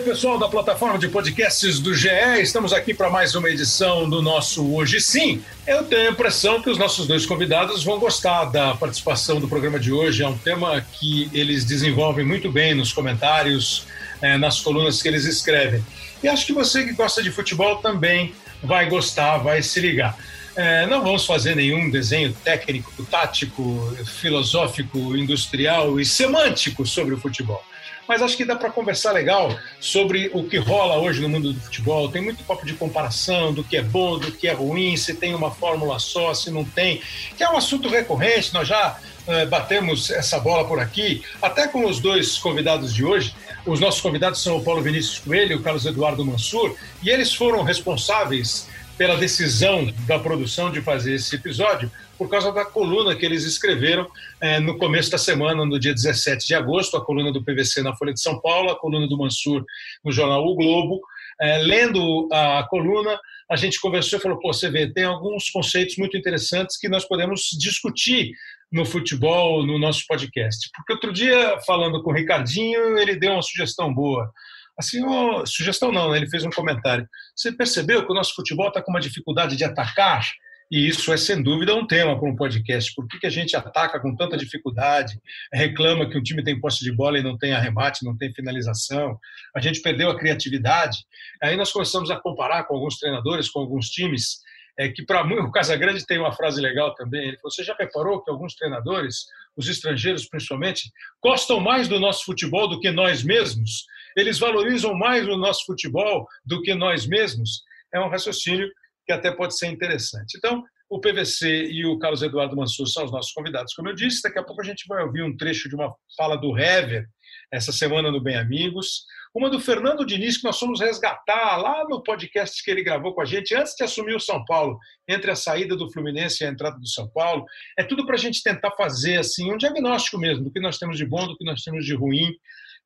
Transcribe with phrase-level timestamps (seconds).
[0.00, 2.08] Aí, pessoal da plataforma de podcasts do GE.
[2.40, 5.42] Estamos aqui para mais uma edição do nosso Hoje Sim.
[5.66, 9.78] Eu tenho a impressão que os nossos dois convidados vão gostar da participação do programa
[9.78, 10.22] de hoje.
[10.22, 13.86] É um tema que eles desenvolvem muito bem nos comentários,
[14.22, 15.84] é, nas colunas que eles escrevem.
[16.22, 20.16] E acho que você que gosta de futebol também vai gostar, vai se ligar.
[20.56, 27.62] É, não vamos fazer nenhum desenho técnico, tático, filosófico, industrial e semântico sobre o futebol
[28.10, 31.60] mas acho que dá para conversar legal sobre o que rola hoje no mundo do
[31.60, 32.08] futebol.
[32.08, 35.32] Tem muito papo de comparação do que é bom, do que é ruim, se tem
[35.32, 37.00] uma fórmula só, se não tem,
[37.36, 38.52] que é um assunto recorrente.
[38.52, 43.32] Nós já uh, batemos essa bola por aqui, até com os dois convidados de hoje.
[43.64, 47.32] Os nossos convidados são o Paulo Vinícius Coelho e o Carlos Eduardo Mansur, e eles
[47.32, 48.66] foram responsáveis
[48.98, 51.88] pela decisão da produção de fazer esse episódio
[52.20, 54.06] por causa da coluna que eles escreveram
[54.42, 57.96] é, no começo da semana, no dia 17 de agosto, a coluna do PVC na
[57.96, 59.64] Folha de São Paulo, a coluna do Mansur
[60.04, 61.00] no jornal O Globo.
[61.40, 63.18] É, lendo a coluna,
[63.50, 67.06] a gente conversou e falou: pô, você vê, tem alguns conceitos muito interessantes que nós
[67.06, 68.32] podemos discutir
[68.70, 70.68] no futebol, no nosso podcast.
[70.76, 74.30] Porque outro dia, falando com o Ricardinho, ele deu uma sugestão boa.
[74.78, 76.18] Assim, oh, sugestão não, né?
[76.18, 77.08] ele fez um comentário.
[77.34, 80.22] Você percebeu que o nosso futebol está com uma dificuldade de atacar?
[80.70, 82.94] E isso é, sem dúvida, um tema para um podcast.
[82.94, 85.20] Por que, que a gente ataca com tanta dificuldade,
[85.52, 89.18] reclama que um time tem posse de bola e não tem arremate, não tem finalização?
[89.54, 90.98] A gente perdeu a criatividade.
[91.42, 94.38] Aí nós começamos a comparar com alguns treinadores, com alguns times,
[94.78, 97.28] é, que para o Casagrande tem uma frase legal também.
[97.28, 99.26] Ele falou, você já reparou que alguns treinadores,
[99.56, 103.86] os estrangeiros principalmente, gostam mais do nosso futebol do que nós mesmos?
[104.16, 107.64] Eles valorizam mais o nosso futebol do que nós mesmos?
[107.92, 108.68] É um raciocínio
[109.10, 110.38] que até pode ser interessante.
[110.38, 114.22] Então, o PVC e o Carlos Eduardo Mansur são os nossos convidados, como eu disse.
[114.22, 117.06] Daqui a pouco a gente vai ouvir um trecho de uma fala do Hever,
[117.52, 119.04] essa semana no Bem Amigos.
[119.34, 123.20] Uma do Fernando Diniz, que nós fomos resgatar lá no podcast que ele gravou com
[123.20, 124.78] a gente antes de assumir o São Paulo,
[125.08, 127.44] entre a saída do Fluminense e a entrada do São Paulo.
[127.76, 130.96] É tudo para a gente tentar fazer assim um diagnóstico mesmo do que nós temos
[130.96, 132.32] de bom, do que nós temos de ruim.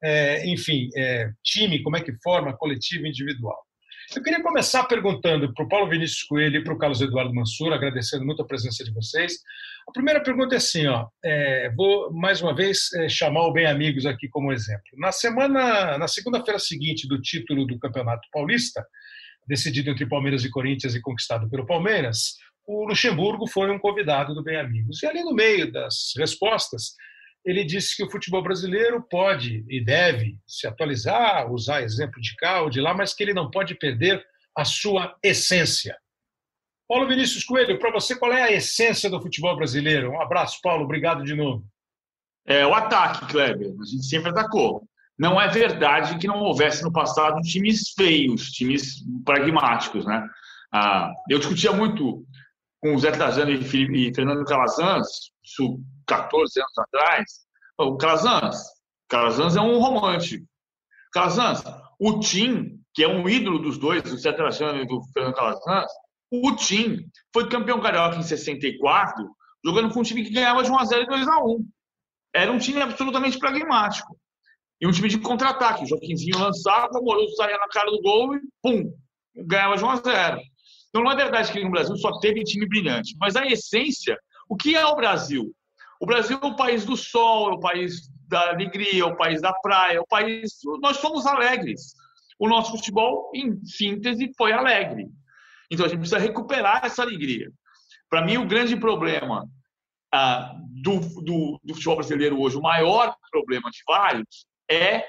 [0.03, 3.59] É, enfim, é, time, como é que forma, coletivo, individual.
[4.13, 7.73] Eu queria começar perguntando para o Paulo Vinícius Coelho e para o Carlos Eduardo Mansur,
[7.73, 9.39] agradecendo muito a presença de vocês.
[9.89, 13.67] A primeira pergunta é assim, ó, é, vou mais uma vez é, chamar o Bem
[13.67, 14.85] Amigos aqui como exemplo.
[14.95, 18.87] Na semana, na segunda-feira seguinte do título do Campeonato Paulista,
[19.49, 22.37] decidido entre Palmeiras e Corinthians e conquistado pelo Palmeiras,
[22.67, 25.03] o Luxemburgo foi um convidado do Bem Amigos.
[25.03, 26.95] E ali no meio das respostas,
[27.45, 32.63] ele disse que o futebol brasileiro pode e deve se atualizar, usar exemplo de cá
[32.63, 34.25] ou de lá, mas que ele não pode perder
[34.57, 35.97] a sua essência.
[36.89, 40.13] Paulo Vinícius Coelho, para você, qual é a essência do futebol brasileiro?
[40.13, 41.67] Um abraço, Paulo, obrigado de novo.
[42.47, 43.75] É o ataque, Kleber.
[43.81, 44.87] A gente sempre atacou.
[45.19, 50.27] Não é verdade que não houvesse no passado times feios, times pragmáticos, né?
[50.73, 52.27] Ah, eu discutia muito
[52.81, 55.31] com o Zé Trajano e, Fernando Calazans,
[56.07, 57.25] 14 anos atrás,
[57.79, 58.57] o Calazans,
[59.09, 60.47] Calazans é um romântico.
[61.13, 61.63] Calazans,
[61.99, 65.91] o Tim, que é um ídolo dos dois, o Zé Trajano e do Fernando Calazans,
[66.31, 69.25] o Tim foi campeão carioca em 64,
[69.65, 71.65] jogando com um time que ganhava de 1x0 e 2x1.
[72.35, 74.19] Era um time absolutamente pragmático.
[74.81, 75.85] E um time de contra-ataque.
[75.85, 78.93] O Joaquimzinho lançava, o Moroso saía na cara do gol e pum,
[79.47, 80.41] ganhava de 1x0.
[80.89, 84.57] Então não é verdade que no Brasil só teve time brilhante, mas a essência, o
[84.57, 85.55] que é o Brasil?
[86.05, 89.41] O Brasil é o país do sol, é o país da alegria, é o país
[89.41, 90.59] da praia, é o país.
[90.83, 91.95] Nós somos alegres.
[92.39, 95.07] O nosso futebol, em síntese, foi alegre.
[95.71, 97.51] Então a gente precisa recuperar essa alegria.
[98.11, 99.49] Para mim, o grande problema
[100.13, 105.07] ah, do, do, do futebol brasileiro hoje, o maior problema de vários, é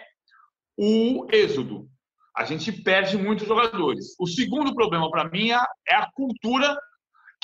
[0.77, 1.89] o êxodo
[2.37, 4.15] a gente perde muitos jogadores.
[4.19, 6.77] O segundo problema para mim é, a cultura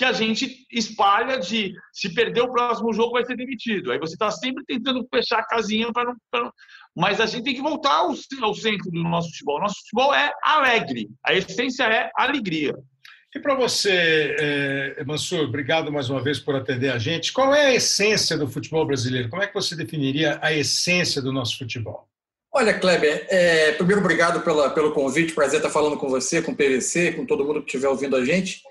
[0.02, 3.92] que a gente espalha de se perder o próximo jogo vai ser demitido.
[3.92, 6.52] Aí você está sempre tentando fechar a casinha para não, pra...
[6.96, 9.58] Mas a gente tem que voltar ao, ao centro do nosso futebol.
[9.58, 11.08] O nosso futebol é alegre.
[11.24, 12.74] A essência é alegria.
[13.36, 17.32] E para você, eh, Mansur, obrigado mais uma vez por atender a gente.
[17.32, 19.30] Qual é a essência do futebol brasileiro?
[19.30, 22.10] Como é que você definiria a essência do nosso futebol?
[22.52, 26.56] Olha, Kleber, é, primeiro obrigado pela, pelo convite, prazer estar falando com você, com o
[26.56, 28.64] PVC, com todo mundo que estiver ouvindo a gente.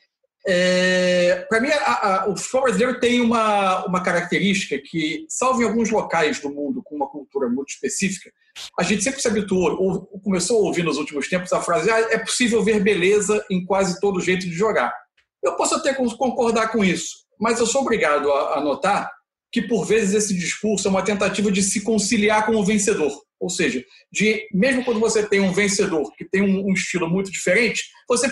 [0.53, 5.65] É, Para mim, a, a, o futebol brasileiro tem uma, uma característica que, salvo em
[5.65, 8.33] alguns locais do mundo com uma cultura muito específica,
[8.79, 11.99] a gente sempre se habituou, ou começou a ouvir nos últimos tempos a frase ah,
[12.11, 14.93] é possível ver beleza em quase todo jeito de jogar.
[15.41, 19.09] Eu posso até concordar com isso, mas eu sou obrigado a, a notar
[19.53, 23.49] que, por vezes, esse discurso é uma tentativa de se conciliar com o vencedor Ou
[23.49, 23.83] seja,
[24.13, 28.31] de mesmo quando você tem um vencedor que tem um, um estilo muito diferente, você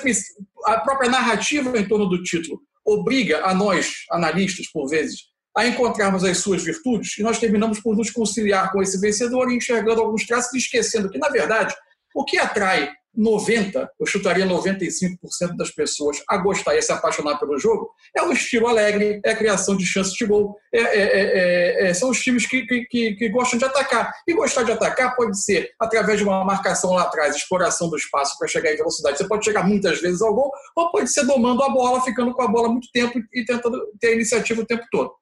[0.67, 6.25] a própria narrativa em torno do título obriga a nós, analistas, por vezes, a encontrarmos
[6.25, 10.27] as suas virtudes e nós terminamos por nos conciliar com esse vencedor e enxergando alguns
[10.27, 11.75] traços e esquecendo que, na verdade,
[12.15, 17.39] o que atrai 90, eu chutaria 95% das pessoas a gostar e a se apaixonar
[17.39, 21.03] pelo jogo, é o estilo alegre, é a criação de chances de gol, é, é,
[21.03, 24.13] é, é são os times que, que, que, gostam de atacar.
[24.27, 28.39] E gostar de atacar pode ser através de uma marcação lá atrás, exploração do espaço
[28.39, 29.19] para chegar em velocidade.
[29.19, 32.43] Você pode chegar muitas vezes ao gol, ou pode ser domando a bola, ficando com
[32.43, 35.13] a bola muito tempo e tentando ter a iniciativa o tempo todo.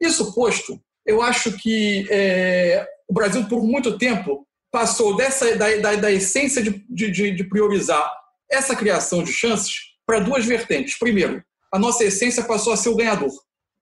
[0.00, 4.45] Isso posto, eu acho que é, o Brasil, por muito tempo,
[4.76, 8.12] passou dessa, da, da, da essência de, de, de priorizar
[8.50, 9.72] essa criação de chances
[10.04, 10.98] para duas vertentes.
[10.98, 11.42] Primeiro,
[11.72, 13.32] a nossa essência passou a ser o ganhador.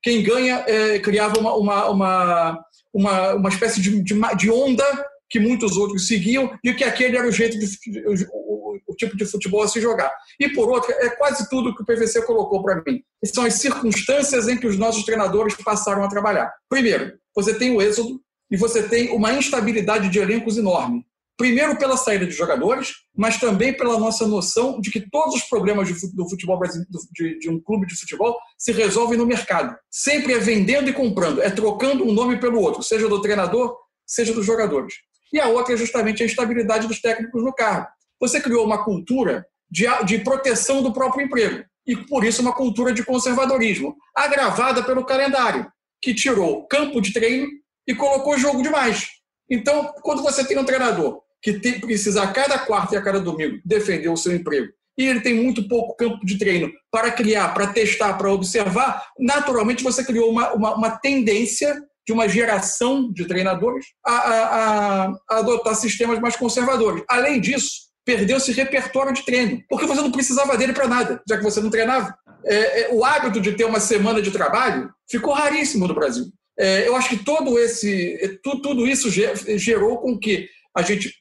[0.01, 2.65] Quem ganha é, criava uma, uma, uma,
[2.95, 4.85] uma, uma espécie de, de, de, onda
[5.29, 7.67] que muitos outros seguiam e que aquele era o jeito de,
[8.07, 10.13] o, o, tipo de futebol a se jogar.
[10.39, 13.03] E por outro, é quase tudo que o PVC colocou para mim.
[13.25, 16.55] São as circunstâncias em que os nossos treinadores passaram a trabalhar.
[16.69, 18.21] Primeiro, você tem o êxodo,
[18.55, 21.05] e você tem uma instabilidade de elencos enorme.
[21.37, 25.89] Primeiro pela saída de jogadores, mas também pela nossa noção de que todos os problemas
[26.13, 29.77] do futebol brasileiro, de, de um clube de futebol, se resolvem no mercado.
[29.91, 34.33] Sempre é vendendo e comprando, é trocando um nome pelo outro, seja do treinador, seja
[34.33, 34.95] dos jogadores.
[35.33, 37.89] E a outra é justamente a instabilidade dos técnicos no cargo.
[38.21, 42.95] Você criou uma cultura de, de proteção do próprio emprego e, por isso, uma cultura
[42.95, 45.67] de conservadorismo, agravada pelo calendário,
[46.01, 47.49] que tirou campo de treino
[47.87, 49.09] e colocou jogo demais.
[49.51, 53.21] Então, quando você tem um treinador que tem, precisa a cada quarta e a cada
[53.21, 57.53] domingo defender o seu emprego e ele tem muito pouco campo de treino para criar,
[57.53, 61.77] para testar, para observar, naturalmente você criou uma, uma, uma tendência
[62.07, 67.03] de uma geração de treinadores a, a, a, adotar sistemas mais conservadores.
[67.09, 71.43] Além disso, perdeu-se repertório de treino, porque você não precisava dele para nada, já que
[71.43, 72.15] você não treinava.
[72.45, 76.27] É, é, o hábito de ter uma semana de trabalho ficou raríssimo no Brasil.
[76.59, 81.13] É, eu acho que todo esse, tudo, tudo isso gerou com que a gente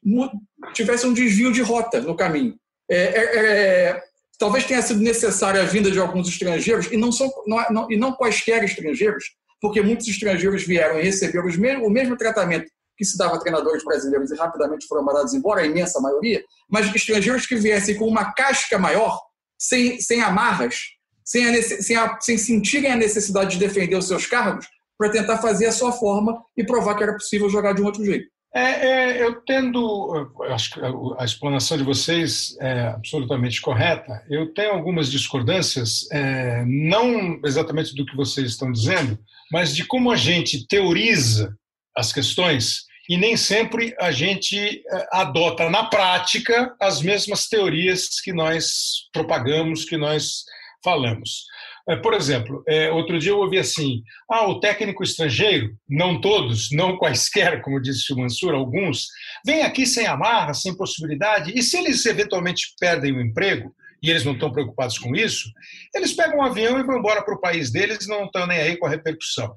[0.73, 2.55] tivesse um desvio de rota no caminho.
[2.89, 4.03] É, é, é,
[4.37, 7.97] talvez tenha sido necessária a vinda de alguns estrangeiros, e não, são, não, não, e
[7.97, 9.23] não quaisquer estrangeiros,
[9.61, 13.83] porque muitos estrangeiros vieram e receberam mesmo, o mesmo tratamento que se dava a treinadores
[13.83, 18.33] brasileiros e rapidamente foram mandados embora, a imensa maioria, mas estrangeiros que viessem com uma
[18.33, 19.19] casca maior,
[19.57, 20.75] sem, sem amarras,
[21.23, 25.37] sem, a, sem, a, sem sentirem a necessidade de defender os seus cargos, para tentar
[25.37, 28.33] fazer a sua forma e provar que era possível jogar de um outro jeito.
[28.55, 30.79] É, é, eu tendo, acho que
[31.17, 34.23] a explanação de vocês é absolutamente correta.
[34.29, 39.17] Eu tenho algumas discordâncias, é, não exatamente do que vocês estão dizendo,
[39.51, 41.57] mas de como a gente teoriza
[41.97, 48.31] as questões e nem sempre a gente é, adota na prática as mesmas teorias que
[48.31, 50.43] nós propagamos, que nós
[50.83, 51.45] falamos.
[51.87, 56.71] É, por exemplo, é, outro dia eu ouvi assim: ah, o técnico estrangeiro, não todos,
[56.71, 59.07] não quaisquer, como disse o Mansur, alguns,
[59.45, 64.23] vem aqui sem amarra, sem possibilidade, e se eles eventualmente perdem o emprego, e eles
[64.23, 65.49] não estão preocupados com isso,
[65.95, 68.77] eles pegam um avião e vão embora para o país deles não estão nem aí
[68.77, 69.53] com a repercussão.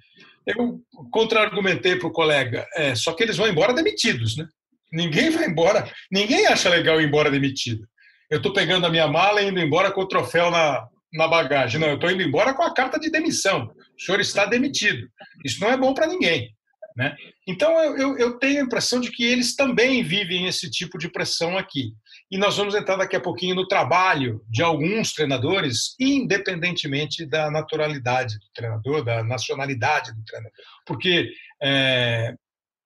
[0.47, 4.47] Eu contra-argumentei para o colega, é, só que eles vão embora demitidos, né?
[4.93, 7.85] Ninguém vai embora, ninguém acha legal ir embora demitido.
[8.31, 11.81] Eu estou pegando a minha mala e indo embora com o troféu na, na bagagem.
[11.81, 13.71] Não, eu estou indo embora com a carta de demissão.
[13.97, 15.07] O senhor está demitido.
[15.45, 16.55] Isso não é bom para ninguém.
[16.97, 17.15] Né?
[17.47, 21.11] Então, eu, eu, eu, tenho a impressão de que eles também vivem esse tipo de
[21.11, 21.93] pressão aqui.
[22.31, 28.39] E nós vamos entrar daqui a pouquinho no trabalho de alguns treinadores, independentemente da naturalidade
[28.39, 30.53] do treinador, da nacionalidade do treinador.
[30.87, 31.31] Porque
[31.63, 32.35] é,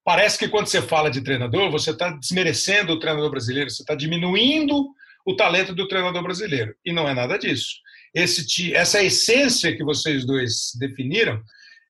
[0.04, 3.94] parece que quando você fala de treinador, você está desmerecendo o treinador brasileiro, você está
[3.94, 4.88] diminuindo
[5.24, 6.74] o talento do treinador brasileiro.
[6.84, 7.76] E não é nada disso
[8.14, 11.42] esse, essa essência que vocês dois definiram,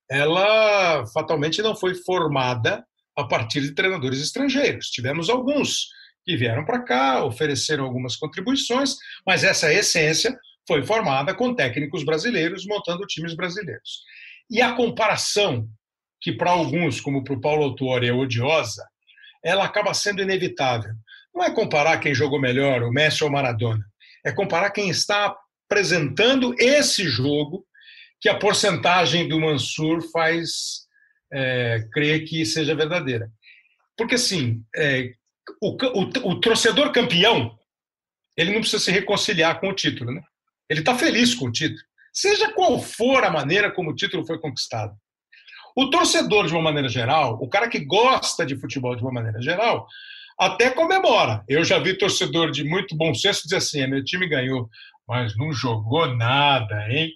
[0.09, 2.85] ela fatalmente não foi formada
[3.17, 4.91] a partir de treinadores estrangeiros.
[4.91, 5.89] Tivemos alguns
[6.25, 8.97] que vieram para cá, ofereceram algumas contribuições,
[9.27, 10.37] mas essa essência
[10.67, 14.03] foi formada com técnicos brasileiros montando times brasileiros.
[14.51, 15.69] E a comparação,
[16.21, 18.87] que para alguns, como para o Paulo Autuori, é odiosa,
[19.43, 20.93] ela acaba sendo inevitável.
[21.35, 23.85] Não é comparar quem jogou melhor, o Messi ou o Maradona.
[24.25, 25.35] É comparar quem está
[25.71, 27.65] apresentando esse jogo
[28.21, 30.81] que a porcentagem do Mansur faz
[31.33, 33.31] é, crer que seja verdadeira.
[33.97, 35.13] Porque, assim, é,
[35.63, 37.57] o, o, o, torcedor campeão,
[38.37, 40.23] ele não precisa se reconciliar com o título, né?
[40.69, 41.81] Ele está feliz com o título,
[42.13, 44.93] seja qual for a maneira como o título foi conquistado.
[45.77, 49.41] O torcedor, de uma maneira geral, o cara que gosta de futebol de uma maneira
[49.41, 49.87] geral,
[50.39, 51.45] até comemora.
[51.49, 54.69] Eu já vi torcedor de muito bom senso dizer assim: meu time ganhou,
[55.11, 57.11] mas não jogou nada, hein?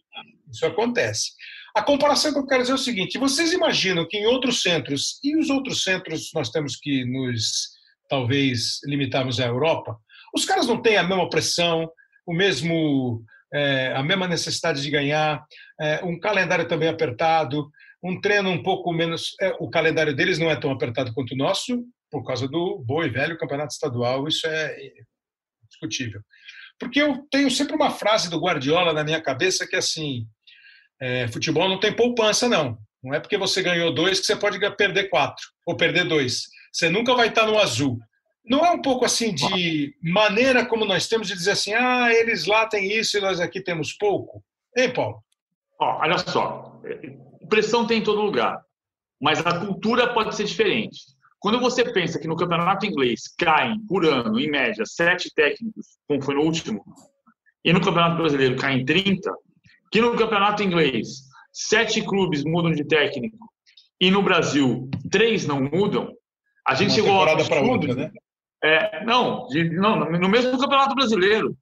[0.51, 1.31] Isso acontece.
[1.77, 5.21] A comparação que eu quero dizer é o seguinte: vocês imaginam que em outros centros,
[5.23, 7.69] e os outros centros nós temos que nos,
[8.09, 9.97] talvez, limitarmos à Europa,
[10.35, 11.89] os caras não têm a mesma pressão,
[12.27, 13.23] o mesmo,
[13.53, 15.45] é, a mesma necessidade de ganhar,
[15.81, 17.71] é, um calendário também apertado,
[18.03, 19.37] um treino um pouco menos.
[19.41, 23.05] É, o calendário deles não é tão apertado quanto o nosso, por causa do bom
[23.05, 24.77] e velho campeonato estadual, isso é
[25.69, 26.21] discutível.
[26.79, 30.27] Porque eu tenho sempre uma frase do Guardiola na minha cabeça que é assim:
[31.01, 32.79] é, futebol não tem poupança, não.
[33.03, 36.45] Não é porque você ganhou dois que você pode perder quatro ou perder dois.
[36.73, 37.99] Você nunca vai estar no azul.
[38.45, 42.47] Não é um pouco assim de maneira como nós temos de dizer assim, ah, eles
[42.47, 44.43] lá têm isso e nós aqui temos pouco?
[44.77, 45.23] Hein, Paulo?
[45.79, 46.81] Olha só,
[47.49, 48.63] pressão tem em todo lugar,
[49.21, 51.14] mas a cultura pode ser diferente.
[51.45, 56.23] Quando você pensa que no campeonato inglês caem por ano, em média, sete técnicos, como
[56.23, 56.83] foi no último,
[57.63, 59.31] e no campeonato brasileiro caem 30,
[59.93, 63.37] que no campeonato inglês sete clubes mudam de técnico
[64.01, 66.11] e no Brasil três não mudam,
[66.67, 68.11] a gente Uma chegou a para outra, né?
[68.65, 71.55] É, não, de, não, no mesmo campeonato brasileiro.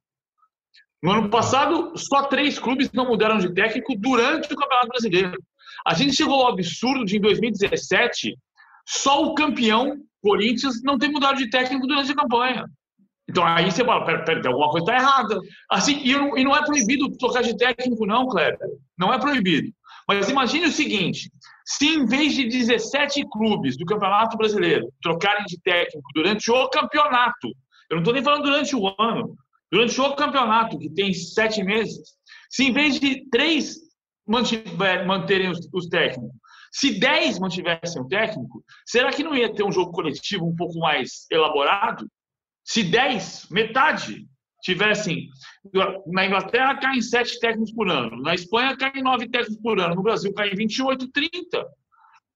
[1.01, 5.37] No ano passado, só três clubes não mudaram de técnico durante o campeonato brasileiro.
[5.85, 8.33] A gente chegou ao absurdo de, em 2017,
[8.85, 12.65] só o campeão, Corinthians, não ter mudado de técnico durante a campanha.
[13.29, 15.39] Então aí você fala, pera, pera, alguma coisa está errada.
[15.69, 18.69] Assim, e não, e não, é proibido trocar de técnico, não, Kleber.
[18.97, 19.69] Não é proibido.
[20.07, 21.31] Mas imagine o seguinte:
[21.65, 27.47] se em vez de 17 clubes do Campeonato Brasileiro trocarem de técnico durante o campeonato,
[27.89, 29.35] eu não estou nem falando durante o ano,
[29.71, 32.17] durante o campeonato, que tem sete meses,
[32.49, 33.77] se em vez de três
[34.27, 36.35] mantiver, manterem os, os técnicos,
[36.73, 40.79] se 10 mantivessem o técnico, será que não ia ter um jogo coletivo um pouco
[40.79, 42.09] mais elaborado?
[42.63, 44.25] Se 10, metade,
[44.63, 45.29] tivessem.
[46.07, 50.01] Na Inglaterra caem 7 técnicos por ano, na Espanha caem 9 técnicos por ano, no
[50.01, 51.31] Brasil caem 28, 30.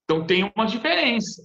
[0.03, 1.41] Então tem uma diferença.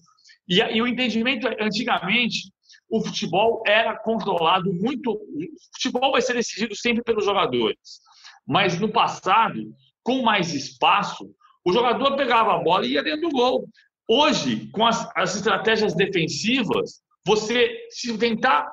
[0.47, 2.53] E, e o entendimento, antigamente,
[2.91, 5.13] o futebol era controlado muito.
[5.13, 8.03] O futebol vai ser decidido sempre pelos jogadores.
[8.47, 11.35] Mas no passado, com mais espaço,
[11.65, 13.69] o jogador pegava a bola e ia dentro do gol.
[14.09, 18.69] Hoje, com as, as estratégias defensivas, você, se tentar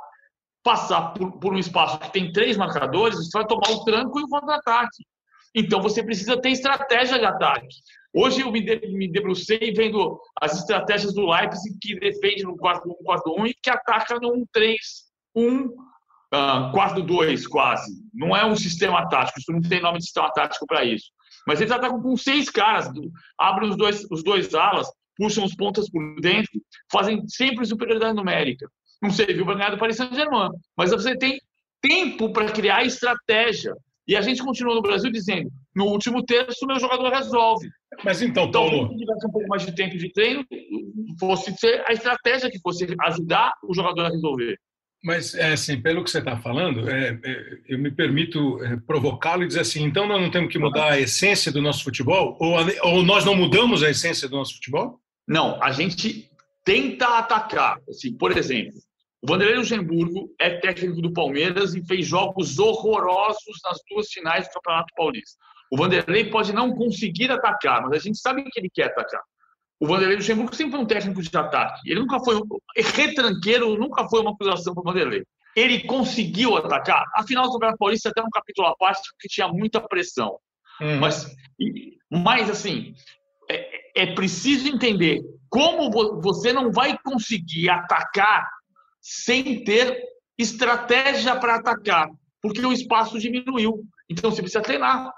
[0.64, 4.24] passar por, por, um espaço que tem três marcadores, você vai tomar o tranco e
[4.24, 5.06] o contra-ataque.
[5.56, 7.68] Então, você precisa ter estratégia de ataque.
[8.14, 13.48] Hoje eu me, de, me debrucei vendo as estratégias do Leipzig que defende no 4-1-4-1
[13.48, 14.34] e que ataca no
[15.36, 15.70] 1-3-1,
[16.34, 17.92] uh, 4-2 quase.
[18.14, 21.12] Não é um sistema tático, isso não tem nome de sistema tático para isso.
[21.50, 22.92] Mas eles atacam com seis caras,
[23.36, 24.88] abrem os dois, os dois alas,
[25.18, 26.52] puxam os pontas por dentro,
[26.92, 28.70] fazem sempre superioridade numérica.
[29.02, 31.42] Não serviu para ganhar do Paris Saint-Germain, mas você tem
[31.82, 33.74] tempo para criar estratégia.
[34.08, 37.68] E a gente continua no Brasil dizendo: no último terço, meu jogador resolve.
[38.06, 38.88] Mas então, então Paulo.
[38.90, 40.46] Se tivesse um pouco mais de tempo de treino,
[41.20, 44.56] fosse ser a estratégia que fosse ajudar o jogador a resolver.
[45.04, 49.44] Mas, é, assim, pelo que você está falando, é, é, eu me permito é, provocá-lo
[49.44, 52.38] e dizer assim: então nós não temos que mudar a essência do nosso futebol?
[52.40, 55.00] Ou, ou nós não mudamos a essência do nosso futebol?
[55.26, 56.30] Não, a gente
[56.66, 57.80] tenta atacar.
[57.90, 58.78] Assim, por exemplo,
[59.22, 64.54] o Vanderlei Luxemburgo é técnico do Palmeiras e fez jogos horrorosos nas duas finais do
[64.54, 65.38] Campeonato Paulista.
[65.72, 69.22] O Vanderlei pode não conseguir atacar, mas a gente sabe que ele quer atacar.
[69.80, 71.90] O Vanderlei Luxemburgo sempre foi um técnico de ataque.
[71.90, 72.44] Ele nunca foi um
[72.76, 75.24] retranqueiro, nunca foi uma acusação para o Vanderlei.
[75.56, 77.06] Ele conseguiu atacar.
[77.16, 80.38] A final do Campeonato Paulista até um capítulo à parte, porque tinha muita pressão.
[80.82, 81.00] Hum.
[81.00, 81.34] Mas,
[82.12, 82.94] mas, assim,
[83.50, 85.90] é, é preciso entender como
[86.22, 88.48] você não vai conseguir atacar
[89.02, 89.98] sem ter
[90.38, 92.10] estratégia para atacar,
[92.42, 93.84] porque o espaço diminuiu.
[94.10, 95.12] Então você precisa treinar.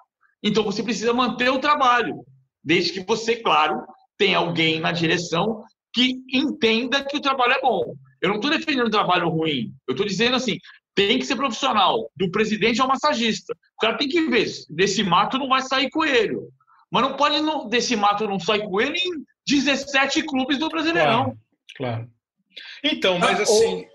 [0.44, 2.26] Então você precisa manter o trabalho,
[2.64, 3.86] desde que você, claro,
[4.22, 7.96] tem alguém na direção que entenda que o trabalho é bom.
[8.22, 9.74] Eu não estou defendendo o trabalho ruim.
[9.88, 10.60] Eu estou dizendo assim,
[10.94, 13.52] tem que ser profissional, do presidente ao massagista.
[13.78, 16.50] O cara tem que ver, desse mato não vai sair coelho.
[16.92, 21.36] Mas não pode, não, desse mato não sair coelho em 17 clubes do Brasileirão.
[21.76, 22.06] Claro.
[22.06, 22.10] claro.
[22.84, 23.86] Então, mas ah, assim,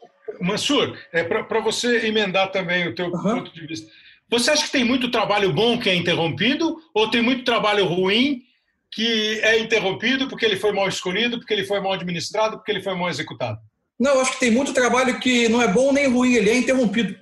[0.40, 3.22] Mansur, é para você emendar também o teu uhum.
[3.22, 3.88] ponto de vista.
[4.28, 8.42] Você acha que tem muito trabalho bom que é interrompido ou tem muito trabalho ruim
[8.96, 12.82] que é interrompido porque ele foi mal escolhido, porque ele foi mal administrado, porque ele
[12.82, 13.58] foi mal executado?
[14.00, 16.56] Não, eu acho que tem muito trabalho que não é bom nem ruim, ele é
[16.56, 17.14] interrompido.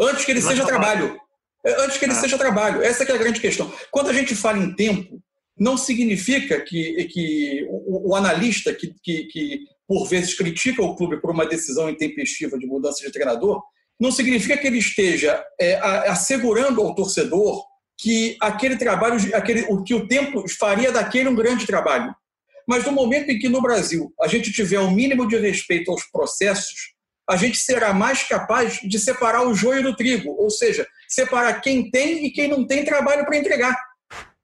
[0.00, 1.00] Antes que ele não seja trabalho.
[1.00, 1.22] trabalho.
[1.64, 2.16] É, antes que ele ah.
[2.16, 2.82] seja trabalho.
[2.82, 3.72] Essa é a grande questão.
[3.92, 5.22] Quando a gente fala em tempo,
[5.56, 11.20] não significa que, que o, o analista que, que, que, por vezes, critica o clube
[11.20, 13.62] por uma decisão intempestiva de mudança de treinador,
[14.00, 15.76] não significa que ele esteja é,
[16.08, 17.64] assegurando ao torcedor
[18.02, 22.12] que aquele trabalho, aquele, o que o tempo faria daquele um grande trabalho.
[22.66, 26.02] Mas no momento em que no Brasil a gente tiver um mínimo de respeito aos
[26.10, 26.94] processos,
[27.30, 31.92] a gente será mais capaz de separar o joio do trigo, ou seja, separar quem
[31.92, 33.76] tem e quem não tem trabalho para entregar.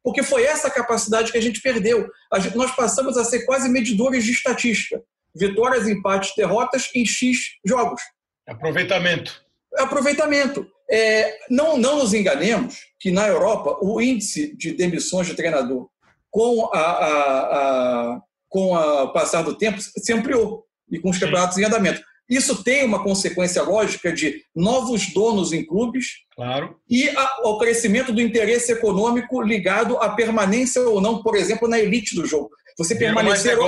[0.04, 2.08] Porque foi essa capacidade que a gente perdeu.
[2.54, 5.02] nós passamos a ser quase medidores de estatística.
[5.34, 8.00] Vitórias, empates, derrotas em X jogos.
[8.46, 9.42] Aproveitamento.
[9.76, 10.64] Aproveitamento.
[10.88, 15.88] É, não, não nos enganemos que na Europa o índice de demissões de treinador
[16.30, 21.56] com a, a, a com o passar do tempo se ampliou e com os campeonatos
[21.56, 21.62] Sim.
[21.62, 22.00] em andamento.
[22.28, 26.76] Isso tem uma consequência lógica de novos donos em clubes claro.
[26.88, 27.08] e
[27.42, 32.26] ao crescimento do interesse econômico ligado à permanência ou não, por exemplo, na elite do
[32.26, 32.50] jogo.
[32.76, 33.58] Você permanecer,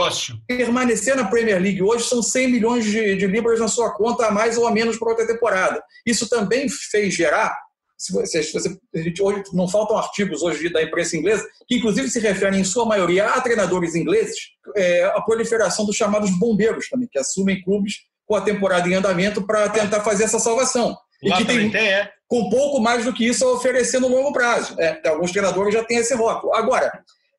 [0.47, 4.31] permanecer na Premier League hoje são 100 milhões de, de libras na sua conta, a
[4.31, 5.83] mais ou a menos para outra temporada.
[6.07, 7.59] Isso também fez gerar
[8.01, 8.81] se você, se você,
[9.21, 13.27] hoje não faltam artigos hoje da imprensa inglesa que inclusive se referem em sua maioria
[13.27, 14.37] a treinadores ingleses
[14.75, 17.97] é, a proliferação dos chamados bombeiros também que assumem clubes
[18.31, 20.97] com a temporada em andamento para tentar fazer essa salvação.
[21.23, 22.09] Lá e que tem, tem é.
[22.29, 24.77] com pouco mais do que isso a oferecer no longo prazo.
[24.79, 26.55] É, alguns treinadores já têm esse rótulo.
[26.55, 26.93] Agora,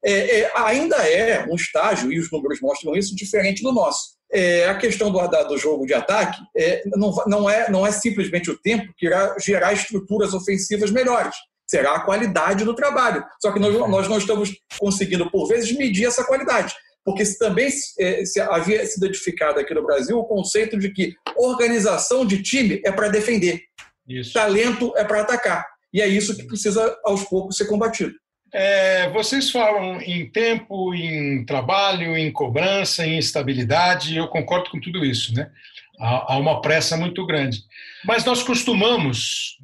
[0.04, 4.16] é, é, ainda é um estágio, e os números mostram isso, diferente do nosso.
[4.34, 8.50] É, a questão do, do jogo de ataque é, não, não, é, não é simplesmente
[8.50, 11.36] o tempo que irá gerar estruturas ofensivas melhores.
[11.68, 13.24] Será a qualidade do trabalho.
[13.42, 16.74] Só que nós, nós não estamos conseguindo, por vezes, medir essa qualidade
[17.04, 17.70] porque também
[18.00, 22.82] é, se havia sido edificado aqui no Brasil o conceito de que organização de time
[22.86, 23.62] é para defender,
[24.08, 24.34] isso.
[24.34, 25.66] talento é para atacar.
[25.94, 28.14] E é isso que precisa, aos poucos, ser combatido.
[28.54, 35.06] É, vocês falam em tempo, em trabalho, em cobrança, em estabilidade, eu concordo com tudo
[35.06, 35.50] isso, né?
[36.00, 37.60] Há, há uma pressa muito grande.
[38.04, 39.58] Mas nós costumamos,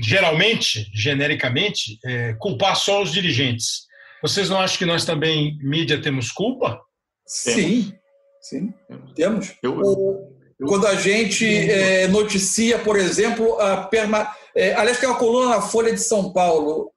[0.00, 3.82] geralmente, genericamente, é, culpar só os dirigentes.
[4.22, 6.80] Vocês não acham que nós também, mídia, temos culpa?
[7.26, 7.92] Sim,
[8.40, 8.72] sim,
[9.14, 9.54] temos.
[9.62, 14.30] Eu, eu, Quando a gente é, noticia, por exemplo, a perma...
[14.56, 16.93] É, aliás, tem uma coluna na Folha de São Paulo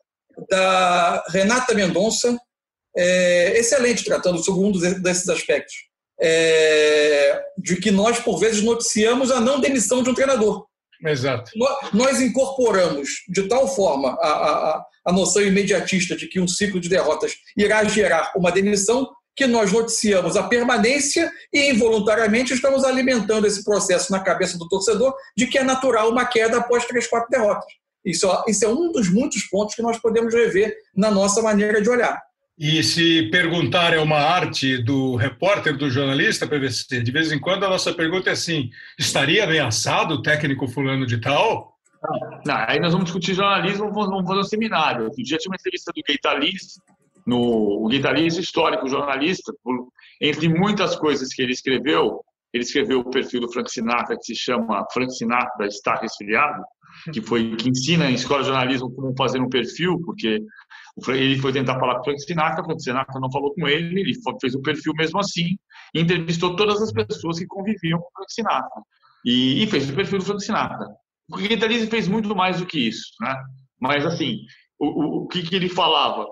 [0.49, 2.37] da Renata Mendonça,
[2.95, 4.71] é, excelente, tratando sobre um
[5.01, 5.75] desses aspectos.
[6.19, 10.65] É, de que nós, por vezes, noticiamos a não demissão de um treinador.
[11.05, 11.51] Exato.
[11.93, 16.89] Nós incorporamos de tal forma a, a, a noção imediatista de que um ciclo de
[16.89, 23.63] derrotas irá gerar uma demissão que nós noticiamos a permanência e involuntariamente estamos alimentando esse
[23.63, 27.71] processo na cabeça do torcedor de que é natural uma queda após três, quatro derrotas.
[28.07, 31.89] Isso, isso é um dos muitos pontos que nós podemos rever na nossa maneira de
[31.89, 32.21] olhar.
[32.57, 37.65] E se perguntar é uma arte do repórter, do jornalista, PVC, de vez em quando
[37.65, 41.75] a nossa pergunta é assim: estaria ameaçado o técnico fulano de tal?
[42.45, 45.03] Não, aí nós vamos discutir jornalismo, vamos fazer um seminário.
[45.03, 46.79] Outro dia tinha uma entrevista do Gaitaliz,
[47.27, 49.89] no o Gaitaliz histórico, jornalista, por,
[50.21, 52.21] entre muitas coisas que ele escreveu,
[52.53, 56.63] ele escreveu o perfil do Frank Sinatra, que se chama Frank Sinatra está resfriado,
[57.11, 60.41] que foi que ensina em escola de jornalismo como fazer um perfil, porque
[61.09, 64.13] ele foi tentar falar com o Frank Sinatra, o Sinatra não falou com ele, ele
[64.41, 65.57] fez o perfil mesmo assim,
[65.93, 68.81] e entrevistou todas as pessoas que conviviam com o Frank Sinatra.
[69.25, 70.87] E, e fez o perfil do Frank Sinatra.
[71.31, 73.35] O Guitarese fez muito mais do que isso, né?
[73.79, 74.39] Mas, assim,
[74.79, 76.25] o, o, o que, que ele falava?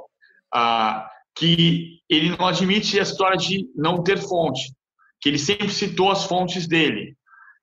[0.54, 4.74] Ah, que ele não admite a história de não ter fonte,
[5.20, 7.16] que ele sempre citou as fontes dele,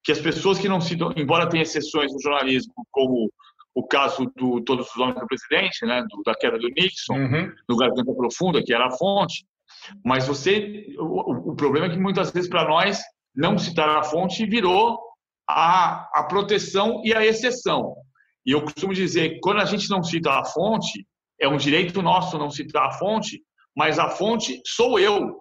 [0.04, 3.30] que as pessoas que não citam, embora tenha exceções no jornalismo, como
[3.74, 7.52] o caso do Todos os Homens do Presidente, né, do, da queda do Nixon, uhum.
[7.68, 9.46] do Garganta Profunda, que era a fonte,
[10.04, 13.00] mas você, o, o problema é que muitas vezes para nós
[13.34, 14.98] não citar a fonte virou
[15.48, 17.94] a, a proteção e a exceção.
[18.44, 21.06] E eu costumo dizer que quando a gente não cita a fonte,
[21.40, 23.40] é um direito nosso não citar a fonte,
[23.74, 25.40] mas a fonte sou eu.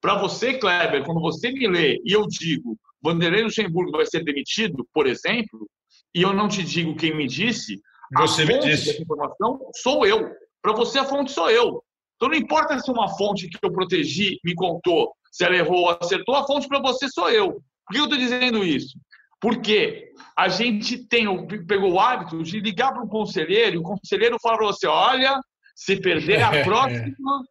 [0.00, 4.86] Para você, Kleber, quando você me lê e eu digo Vanderlei Luxemburgo vai ser demitido,
[4.92, 5.68] por exemplo,
[6.14, 7.80] e eu não te digo quem me disse,
[8.16, 8.86] você a fonte me disse.
[8.86, 10.30] dessa informação sou eu.
[10.60, 11.82] Para você, a fonte sou eu.
[12.16, 15.90] Então, não importa se uma fonte que eu protegi me contou, se ela errou ou
[15.90, 17.62] acertou, a fonte para você sou eu.
[17.86, 18.98] Por que eu estou dizendo isso?
[19.40, 21.26] Porque a gente tem,
[21.66, 25.38] pegou o hábito de ligar para um conselheiro e o conselheiro fala para você: olha,
[25.74, 27.44] se perder a próxima,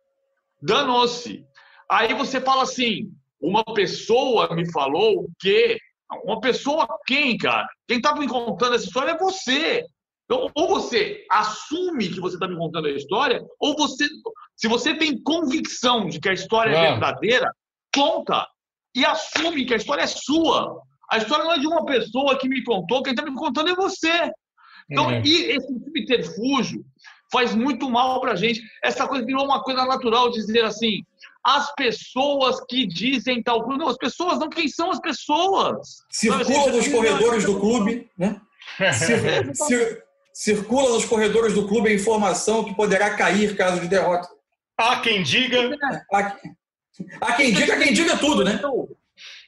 [0.61, 1.45] danou-se.
[1.89, 3.11] Aí você fala assim:
[3.41, 5.77] uma pessoa me falou que.
[6.23, 7.67] Uma pessoa quem, cara?
[7.87, 9.83] Quem estava me contando essa história é você.
[10.25, 14.07] Então, ou você assume que você está me contando a história, ou você,
[14.55, 17.51] se você tem convicção de que a história é verdadeira,
[17.93, 18.47] conta
[18.95, 20.79] e assume que a história é sua.
[21.11, 23.75] A história não é de uma pessoa que me contou, quem está me contando é
[23.75, 24.31] você.
[24.89, 25.21] Então, é.
[25.23, 26.83] e esse subterfúgio
[27.31, 28.61] faz muito mal para a gente.
[28.83, 31.03] Essa coisa virou uma coisa natural dizer assim:
[31.45, 33.77] as pessoas que dizem tal coisa.
[33.77, 36.03] Não, as pessoas não, quem são as pessoas?
[36.09, 38.41] Circula nos corredores do clube, né?
[38.93, 44.27] Cir cir circula nos corredores do clube a informação que poderá cair caso de derrota.
[44.77, 45.73] Há quem diga.
[46.11, 46.37] Há,
[47.21, 48.59] há quem diga, quem diga tudo, né?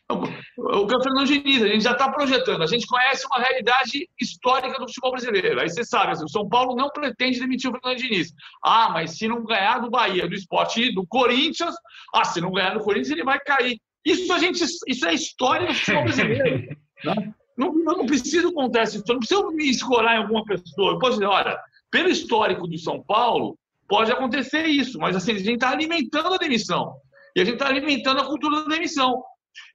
[0.09, 4.87] O Fernando Diniz, a gente já está projetando, a gente conhece uma realidade histórica do
[4.87, 5.59] futebol brasileiro.
[5.59, 8.33] Aí você sabe, assim, o São Paulo não pretende demitir o Fernando Diniz.
[8.63, 11.75] Ah, mas se não ganhar do Bahia, do esporte do Corinthians,
[12.15, 13.79] ah, se não ganhar do Corinthians, ele vai cair.
[14.05, 16.77] Isso a gente, isso é história do futebol brasileiro.
[17.05, 17.31] Né?
[17.55, 20.93] Não, não preciso contar essa história, não preciso me escorar em alguma pessoa.
[20.93, 21.55] Eu posso dizer, olha,
[21.91, 23.55] pelo histórico do São Paulo,
[23.87, 26.95] pode acontecer isso, mas assim, a gente está alimentando a demissão.
[27.35, 29.23] E a gente está alimentando a cultura da demissão.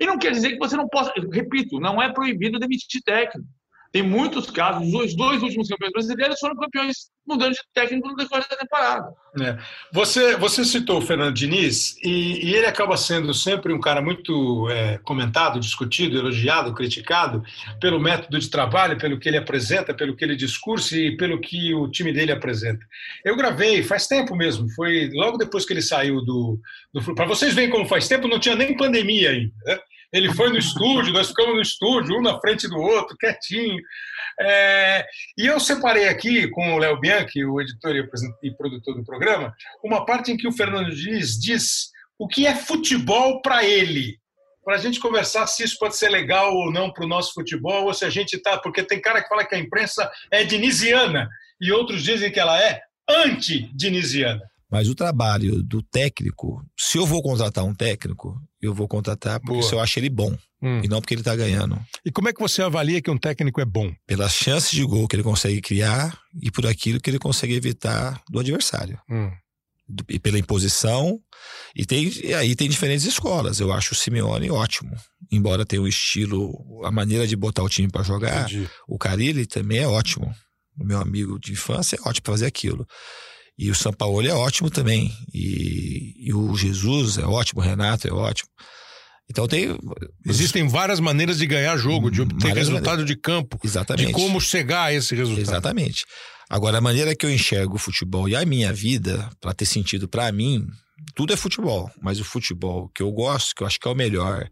[0.00, 1.12] E não quer dizer que você não possa.
[1.32, 3.48] Repito, não é proibido demitir técnico.
[3.92, 8.48] Tem muitos casos, os dois últimos campeões brasileiros foram campeões mudando de técnico no decorrer
[8.48, 9.12] da temporada.
[9.40, 9.58] É.
[9.92, 14.68] Você, você citou o Fernando Diniz e, e, ele acaba sendo sempre um cara muito
[14.70, 17.42] é, comentado, discutido, elogiado, criticado
[17.80, 21.74] pelo método de trabalho, pelo que ele apresenta, pelo que ele discursa e pelo que
[21.74, 22.84] o time dele apresenta.
[23.22, 26.58] Eu gravei faz tempo mesmo, foi logo depois que ele saiu do.
[26.94, 29.52] do Para vocês verem como faz tempo, não tinha nem pandemia ainda.
[29.66, 29.78] Né?
[30.12, 33.80] Ele foi no estúdio, nós ficamos no estúdio, um na frente do outro, quietinho.
[34.40, 35.06] É,
[35.38, 37.94] e eu separei aqui com o Léo Bianchi, o editor
[38.42, 42.54] e produtor do programa, uma parte em que o Fernando Diniz diz o que é
[42.54, 44.20] futebol para ele.
[44.64, 47.86] Para a gente conversar se isso pode ser legal ou não para o nosso futebol,
[47.86, 48.58] ou se a gente está.
[48.58, 51.28] Porque tem cara que fala que a imprensa é dinisiana
[51.60, 54.51] e outros dizem que ela é anti-dinisiana.
[54.72, 59.58] Mas o trabalho do técnico, se eu vou contratar um técnico, eu vou contratar porque
[59.58, 59.68] Boa.
[59.68, 60.34] se eu acho ele bom.
[60.62, 60.80] Hum.
[60.82, 61.78] E não porque ele está ganhando.
[62.02, 63.92] E como é que você avalia que um técnico é bom?
[64.06, 68.22] Pelas chances de gol que ele consegue criar e por aquilo que ele consegue evitar
[68.30, 68.98] do adversário.
[69.10, 69.30] Hum.
[70.08, 71.20] E pela imposição.
[71.76, 73.60] E, tem, e aí tem diferentes escolas.
[73.60, 74.96] Eu acho o Simeone ótimo.
[75.30, 78.48] Embora tenha o estilo, a maneira de botar o time para jogar.
[78.48, 78.70] Entendi.
[78.88, 80.32] O Carilli também é ótimo.
[80.80, 82.86] O meu amigo de infância é ótimo para fazer aquilo.
[83.58, 85.12] E o São Paulo é ótimo também.
[85.32, 88.48] E, e o Jesus é ótimo, o Renato é ótimo.
[89.30, 89.78] Então tem.
[90.26, 93.06] Existem várias maneiras de ganhar jogo, de obter resultado maneiras.
[93.06, 93.58] de campo.
[93.64, 94.08] Exatamente.
[94.08, 95.42] De como chegar a esse resultado.
[95.42, 96.04] Exatamente.
[96.50, 100.06] Agora, a maneira que eu enxergo o futebol e a minha vida, para ter sentido
[100.06, 100.66] para mim,
[101.14, 101.90] tudo é futebol.
[102.00, 104.46] Mas o futebol que eu gosto, que eu acho que é o melhor,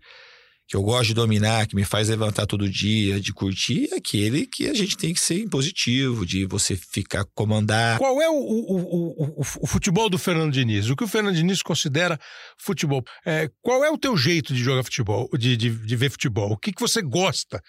[0.71, 4.47] que eu gosto de dominar, que me faz levantar todo dia, de curtir, é aquele
[4.47, 7.99] que a gente tem que ser impositivo, de você ficar comandar.
[7.99, 10.89] Qual é o, o, o, o futebol do Fernando Diniz?
[10.89, 12.17] O que o Fernando Diniz considera
[12.57, 13.03] futebol?
[13.27, 16.53] É, qual é o teu jeito de jogar futebol, de, de, de ver futebol?
[16.53, 17.61] O que, que você gosta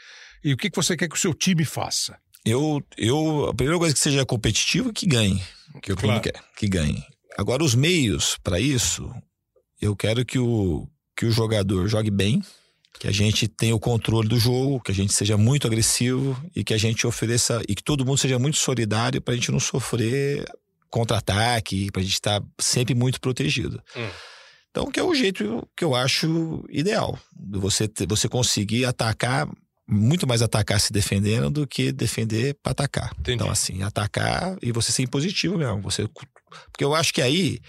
[0.44, 2.16] e o que, que você quer que o seu time faça?
[2.46, 5.42] Eu, eu, a primeira coisa é que seja competitivo, que ganhe.
[5.82, 6.22] Que eu claro.
[6.22, 7.04] quer, que ganhe.
[7.36, 9.12] Agora, os meios para isso,
[9.82, 10.88] eu quero que o,
[11.18, 12.44] que o jogador jogue bem,
[13.00, 16.64] que a gente tenha o controle do jogo, que a gente seja muito agressivo e
[16.64, 19.60] que a gente ofereça e que todo mundo seja muito solidário para a gente não
[19.60, 20.46] sofrer
[20.90, 23.82] contra-ataque, para a gente estar tá sempre muito protegido.
[23.96, 24.10] Hum.
[24.70, 29.48] Então, que é o jeito que eu acho ideal, de você você conseguir atacar
[29.88, 33.12] muito mais atacar se defendendo do que defender para atacar.
[33.20, 33.36] Entendi.
[33.36, 35.82] Então, assim, atacar e você ser impositivo mesmo.
[35.82, 36.08] Você,
[36.72, 37.60] porque eu acho que aí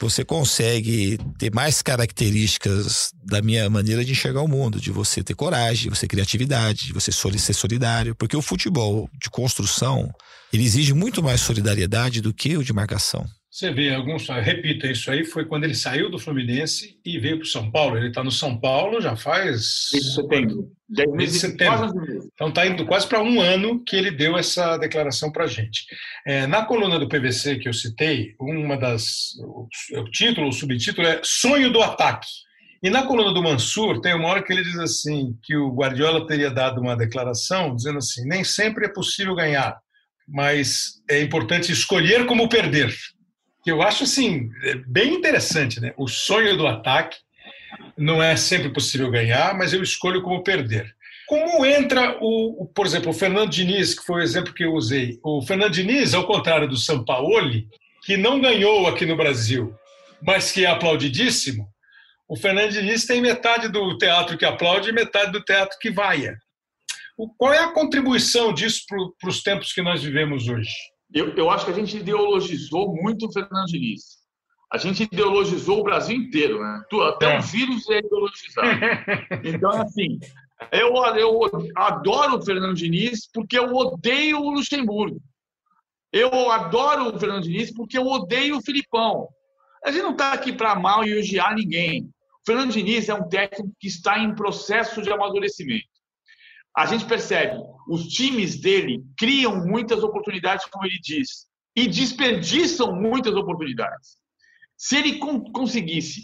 [0.00, 5.34] você consegue ter mais características da minha maneira de enxergar o mundo, de você ter
[5.34, 10.12] coragem, de você ter criatividade, de você ser solidário, porque o futebol de construção,
[10.52, 13.26] ele exige muito mais solidariedade do que o de marcação.
[13.50, 17.44] Você vê, alguns, repita, isso aí foi quando ele saiu do Fluminense e veio para
[17.44, 17.96] o São Paulo.
[17.96, 19.88] Ele está no São Paulo já faz.
[19.90, 20.72] Desde setembro.
[20.86, 21.90] Desde setembro.
[22.34, 25.86] Então está indo quase para um ano que ele deu essa declaração para a gente.
[26.26, 29.34] É, na coluna do PVC que eu citei, uma das.
[29.40, 29.66] O,
[29.98, 32.28] o título, o subtítulo é Sonho do Ataque.
[32.82, 36.26] E na coluna do Mansur tem uma hora que ele diz assim que o Guardiola
[36.26, 39.78] teria dado uma declaração dizendo assim: nem sempre é possível ganhar,
[40.28, 42.94] mas é importante escolher como perder
[43.62, 45.92] que eu acho assim é bem interessante, né?
[45.96, 47.18] O sonho do ataque
[47.96, 50.94] não é sempre possível ganhar, mas eu escolho como perder.
[51.26, 55.18] Como entra o, por exemplo, o Fernando Diniz, que foi o exemplo que eu usei.
[55.22, 57.68] O Fernando Diniz, ao contrário do Sampaoli,
[58.04, 59.74] que não ganhou aqui no Brasil,
[60.22, 61.68] mas que é aplaudidíssimo,
[62.26, 66.38] o Fernando Diniz tem metade do teatro que aplaude e metade do teatro que vaia.
[67.36, 68.84] Qual é a contribuição disso
[69.18, 70.70] para os tempos que nós vivemos hoje?
[71.12, 74.18] Eu, eu acho que a gente ideologizou muito o Fernando Diniz.
[74.70, 76.82] A gente ideologizou o Brasil inteiro, né?
[77.08, 77.38] Até é.
[77.38, 78.68] o vírus é ideologizado.
[79.44, 80.18] Então, assim,
[80.72, 81.40] eu, eu
[81.74, 85.20] adoro o Fernando Diniz porque eu odeio o Luxemburgo.
[86.12, 89.28] Eu adoro o Fernando Diniz porque eu odeio o Filipão.
[89.84, 92.04] A gente não está aqui para mal e elogiar ninguém.
[92.04, 95.86] O Fernando Diniz é um técnico que está em processo de amadurecimento.
[96.78, 97.56] A gente percebe,
[97.90, 104.16] os times dele criam muitas oportunidades, como ele diz, e desperdiçam muitas oportunidades.
[104.76, 106.22] Se ele conseguisse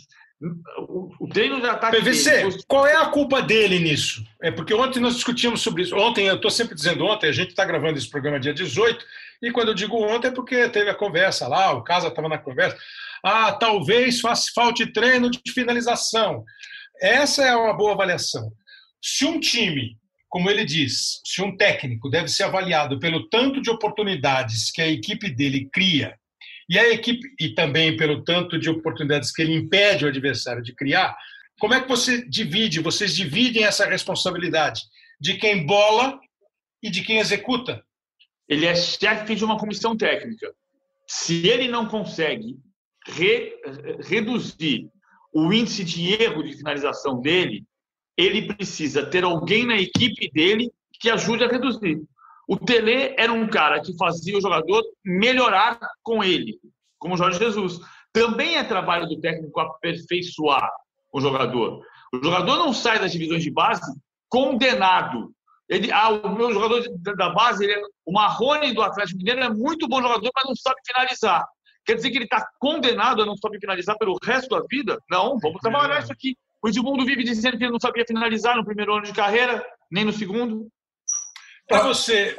[1.19, 1.97] o, treino de ataque.
[1.97, 4.25] PVC, dele, qual é a culpa dele nisso?
[4.41, 5.97] É porque ontem nós discutimos sobre isso.
[5.97, 9.05] Ontem, eu estou sempre dizendo ontem, a gente está gravando esse programa dia 18,
[9.43, 12.39] e quando eu digo ontem é porque teve a conversa lá, o Casa estava na
[12.39, 12.77] conversa.
[13.25, 16.45] Ah, talvez faça, falte treino de finalização.
[17.01, 18.53] Essa é uma boa avaliação.
[19.03, 19.99] Se um time,
[20.35, 24.89] como ele diz, se um técnico deve ser avaliado pelo tanto de oportunidades que a
[24.89, 26.19] equipe dele cria
[26.69, 30.75] e a equipe e também pelo tanto de oportunidades que ele impede o adversário de
[30.75, 31.17] criar,
[31.61, 32.81] como é que você divide?
[32.81, 34.83] Vocês dividem essa responsabilidade
[35.21, 36.19] de quem bola
[36.83, 37.81] e de quem executa?
[38.49, 40.53] Ele é chefe de uma comissão técnica.
[41.07, 42.57] Se ele não consegue
[43.07, 43.55] re,
[44.09, 44.91] reduzir
[45.33, 47.65] o índice de erro de finalização dele,
[48.17, 52.03] ele precisa ter alguém na equipe dele que ajude a reduzir.
[52.47, 56.59] O Tele era um cara que fazia o jogador melhorar com ele,
[56.99, 57.81] como o Jorge Jesus.
[58.13, 60.71] Também é trabalho do técnico aperfeiçoar
[61.13, 61.83] o jogador.
[62.13, 63.83] O jogador não sai das divisões de base
[64.29, 65.33] condenado.
[65.69, 66.85] Ele, ah, o meu jogador
[67.17, 70.55] da base, ele é, o Marrone do Atlético Mineiro é muito bom jogador, mas não
[70.55, 71.45] sabe finalizar.
[71.85, 74.99] Quer dizer que ele está condenado a não saber finalizar pelo resto da vida?
[75.11, 76.37] Não, vamos trabalhar isso aqui.
[76.65, 80.03] O Edmundo vive dizendo que ele não sabia finalizar no primeiro ano de carreira, nem
[80.03, 80.67] no segundo.
[81.69, 82.39] Para você,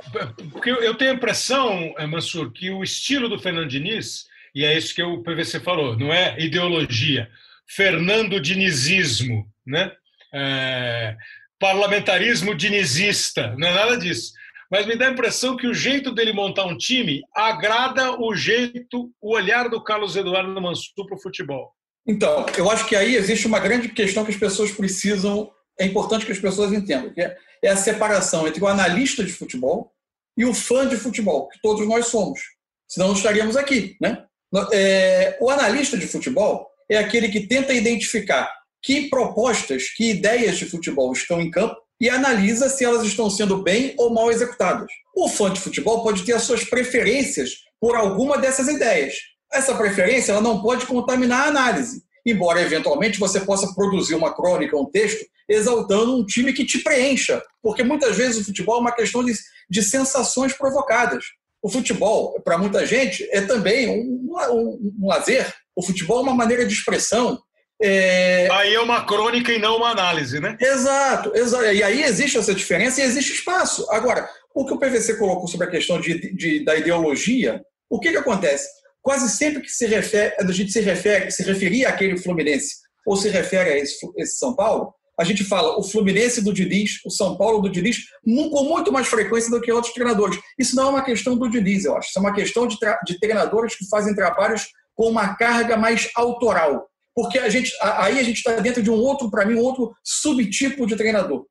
[0.51, 4.75] porque eu tenho a impressão, eh, Mansur, que o estilo do Fernando Diniz, e é
[4.75, 7.29] isso que o PVC falou, não é ideologia,
[7.67, 9.91] Fernando Dinizismo, né?
[10.33, 11.15] É,
[11.59, 14.33] parlamentarismo dinizista, não é nada disso
[14.69, 19.13] mas me dá a impressão que o jeito dele montar um time agrada o jeito,
[19.21, 21.71] o olhar do Carlos Eduardo Mansur para o futebol.
[22.07, 26.25] Então, eu acho que aí existe uma grande questão que as pessoas precisam, é importante
[26.25, 29.91] que as pessoas entendam, que é, é a separação entre o analista de futebol
[30.37, 32.39] e o fã de futebol, que todos nós somos.
[32.87, 34.23] Senão não estaríamos aqui, né?
[34.71, 38.49] É, o analista de futebol é aquele que tenta identificar
[38.81, 43.63] que propostas, que ideias de futebol estão em campo e analisa se elas estão sendo
[43.63, 44.87] bem ou mal executadas.
[45.15, 49.15] O fã de futebol pode ter as suas preferências por alguma dessas ideias.
[49.51, 54.77] Essa preferência ela não pode contaminar a análise, embora eventualmente você possa produzir uma crônica,
[54.77, 58.95] um texto, exaltando um time que te preencha, porque muitas vezes o futebol é uma
[58.95, 59.33] questão de,
[59.69, 61.25] de sensações provocadas.
[61.61, 65.51] O futebol, para muita gente, é também um, um, um lazer.
[65.75, 67.39] O futebol é uma maneira de expressão,
[67.81, 68.47] é...
[68.51, 70.57] Aí é uma crônica e não uma análise, né?
[70.61, 71.65] Exato, exato.
[71.65, 73.85] E aí existe essa diferença e existe espaço.
[73.91, 78.11] Agora, o que o PVC colocou sobre a questão de, de da ideologia, o que,
[78.11, 78.67] que acontece?
[79.05, 83.29] Quase sempre que se refere, a gente se refere, se referia àquele Fluminense ou se
[83.29, 87.37] refere a esse, esse São Paulo, a gente fala o Fluminense do Diniz, o São
[87.37, 90.39] Paulo do Diniz, com muito mais frequência do que outros treinadores.
[90.57, 92.09] Isso não é uma questão do Diniz, eu acho.
[92.09, 96.89] Isso é uma questão de, de treinadores que fazem trabalhos com uma carga mais autoral
[97.15, 99.95] porque a gente, aí a gente está dentro de um outro, para mim, um outro
[100.03, 101.45] subtipo de treinador.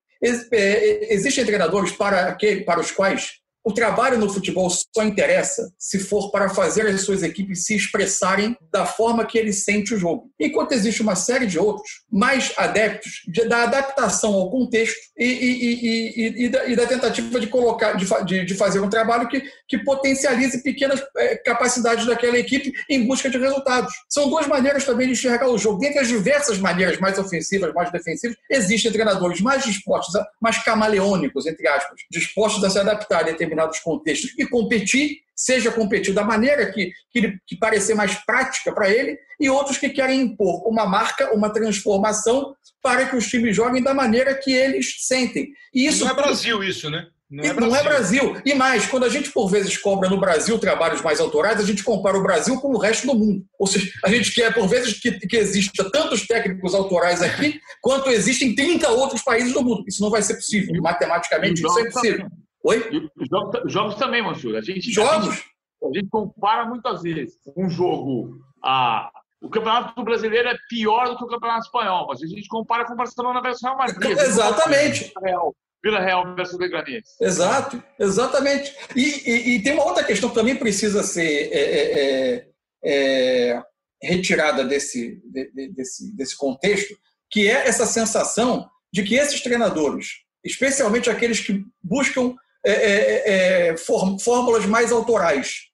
[0.52, 2.36] É, existem treinadores para,
[2.66, 3.30] para os quais
[3.64, 8.54] o trabalho no futebol só interessa se for para fazer as suas equipes se expressarem
[8.70, 10.30] da forma que ele sente o jogo.
[10.38, 16.42] Enquanto existe uma série de outros mais adeptos de, da adaptação ao contexto e, e,
[16.44, 20.62] e, e da, da, tentativa de colocar, de, de, fazer um trabalho que, que potencialize
[20.62, 23.94] pequenas é, capacidades daquela equipe em busca de resultados.
[24.08, 25.78] São duas maneiras também de enxergar o jogo.
[25.78, 31.46] Dentre as diversas maneiras mais ofensivas, mais defensivas, existem treinadores mais dispostos, a, mais camaleônicos,
[31.46, 36.24] entre aspas, dispostos a se adaptar a determinados determinados contextos e competir, seja competir da
[36.24, 40.86] maneira que, que, que parecer mais prática para ele, e outros que querem impor uma
[40.86, 45.48] marca, uma transformação para que os times joguem da maneira que eles sentem.
[45.72, 47.06] E isso não é Brasil isso, né?
[47.30, 48.36] Não é, não é, Brasil.
[48.44, 51.82] E mais, quando a gente por vezes cobra no Brasil trabalhos mais autorais, a gente
[51.82, 53.44] compara o Brasil com o resto do mundo.
[53.58, 58.10] Ou seja, a gente quer por vezes que, que exista tantos técnicos autorais aqui quanto
[58.10, 59.84] existem 30 outros países do mundo.
[59.88, 60.80] Isso não vai ser possível.
[60.80, 62.28] Matematicamente, isso é impossível.
[62.64, 63.10] Oi?
[63.30, 64.56] Jogos, jogos, também, Mansur.
[64.56, 65.28] A gente, jogos?
[65.28, 65.44] A gente,
[65.82, 68.40] a gente, compara muitas vezes um jogo.
[68.62, 69.10] A,
[69.42, 72.94] o Campeonato Brasileiro é pior do que o Campeonato Espanhol, mas a gente compara com
[72.94, 74.10] o Barcelona versus Real Madrid.
[74.18, 75.12] Exatamente.
[75.22, 75.54] Real.
[75.84, 77.04] Vila Real versus Leganés.
[77.20, 78.74] Exato, exatamente.
[78.96, 82.46] E, e, e, tem uma outra questão que também precisa ser é, é,
[82.82, 83.62] é, é
[84.02, 86.96] retirada desse, de, desse, desse contexto,
[87.30, 92.34] que é essa sensação de que esses treinadores, especialmente aqueles que buscam
[92.72, 95.72] é, é, fórmulas mais autorais,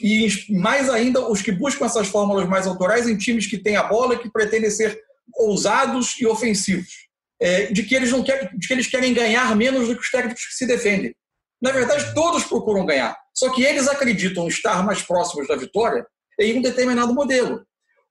[0.00, 3.82] e mais ainda os que buscam essas fórmulas mais autorais em times que têm a
[3.82, 5.00] bola e que pretendem ser
[5.34, 7.06] ousados e ofensivos
[7.40, 10.10] é, de, que eles não querem, de que eles querem ganhar menos do que os
[10.10, 11.14] técnicos que se defendem.
[11.60, 16.06] Na verdade, todos procuram ganhar, só que eles acreditam estar mais próximos da vitória
[16.38, 17.64] em um determinado modelo.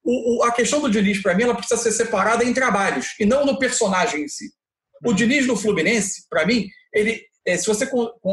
[0.04, 3.26] O, o, a questão do Diniz, para mim, ela precisa ser separada em trabalhos e
[3.26, 4.52] não no personagem em si.
[5.04, 7.88] O Diniz no Fluminense, para mim, ele, é, se você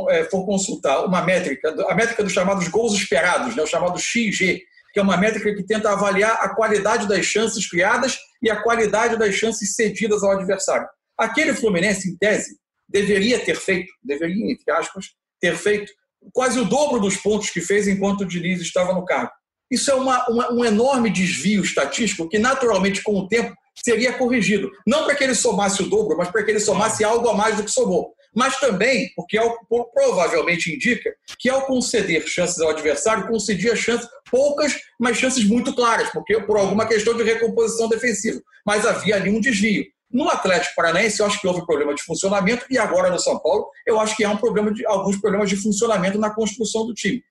[0.08, 4.62] é, for consultar uma métrica, a métrica dos chamados gols esperados, né, o chamado XG,
[4.92, 9.18] que é uma métrica que tenta avaliar a qualidade das chances criadas e a qualidade
[9.18, 10.86] das chances cedidas ao adversário.
[11.16, 12.56] Aquele Fluminense, em tese,
[12.88, 15.06] deveria ter feito, deveria, entre aspas,
[15.40, 15.92] ter feito
[16.32, 19.32] quase o dobro dos pontos que fez enquanto o Diniz estava no cargo.
[19.70, 24.70] Isso é uma, uma, um enorme desvio estatístico que, naturalmente, com o tempo, seria corrigido.
[24.86, 27.56] Não para que ele somasse o dobro, mas para que ele somasse algo a mais
[27.56, 29.58] do que somou mas também, porque ao,
[29.92, 36.10] provavelmente indica, que ao conceder chances ao adversário, concedia chances, poucas, mas chances muito claras,
[36.10, 38.40] porque por alguma questão de recomposição defensiva.
[38.64, 39.84] Mas havia ali um desvio.
[40.10, 43.68] No Atlético Paranaense, eu acho que houve problema de funcionamento, e agora no São Paulo,
[43.86, 47.22] eu acho que há um problema de, alguns problemas de funcionamento na construção do time.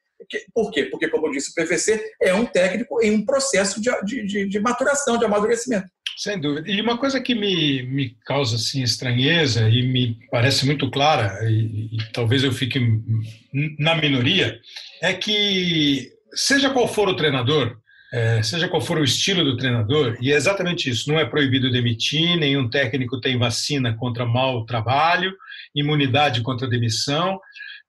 [0.54, 0.86] Por quê?
[0.86, 5.18] Porque, como disse o PVC, é um técnico em um processo de, de, de maturação,
[5.18, 5.88] de amadurecimento.
[6.22, 6.70] Sem dúvida.
[6.70, 11.90] E uma coisa que me, me causa assim, estranheza e me parece muito clara, e,
[11.96, 12.80] e talvez eu fique
[13.80, 14.60] na minoria,
[15.02, 17.76] é que, seja qual for o treinador,
[18.14, 21.72] é, seja qual for o estilo do treinador, e é exatamente isso: não é proibido
[21.72, 25.34] demitir, nenhum técnico tem vacina contra mau trabalho,
[25.74, 27.40] imunidade contra demissão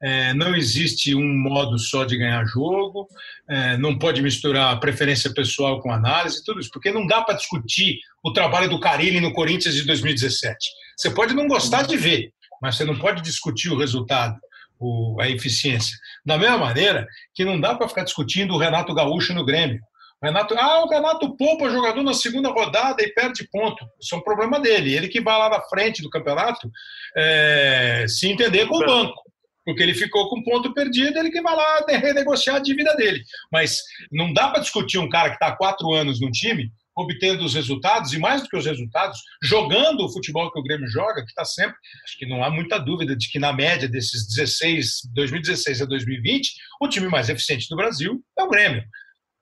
[0.02, 3.06] é, não existe um modo só de ganhar jogo,
[3.48, 8.00] é, não pode misturar preferência pessoal com análise, tudo isso, porque não dá para discutir
[8.22, 10.56] o trabalho do Carilli no Corinthians de 2017.
[10.96, 14.36] Você pode não gostar de ver, mas você não pode discutir o resultado,
[14.78, 15.96] o, a eficiência.
[16.26, 19.80] Da mesma maneira que não dá para ficar discutindo o Renato Gaúcho no Grêmio.
[20.20, 23.84] O Renato, ah, o Renato poupa jogador na segunda rodada e perde ponto.
[24.00, 24.94] Isso é um problema dele.
[24.94, 26.70] Ele que vai lá na frente do campeonato
[27.16, 29.21] é, se entender com o banco
[29.64, 33.22] porque ele ficou com ponto perdido, ele que vai lá renegociar a dívida dele.
[33.50, 33.78] Mas
[34.10, 37.54] não dá para discutir um cara que está há quatro anos no time, obtendo os
[37.54, 41.30] resultados, e mais do que os resultados, jogando o futebol que o Grêmio joga, que
[41.30, 41.76] está sempre.
[42.04, 46.52] Acho que não há muita dúvida de que, na média desses 16, 2016 a 2020,
[46.80, 48.84] o time mais eficiente do Brasil é o Grêmio.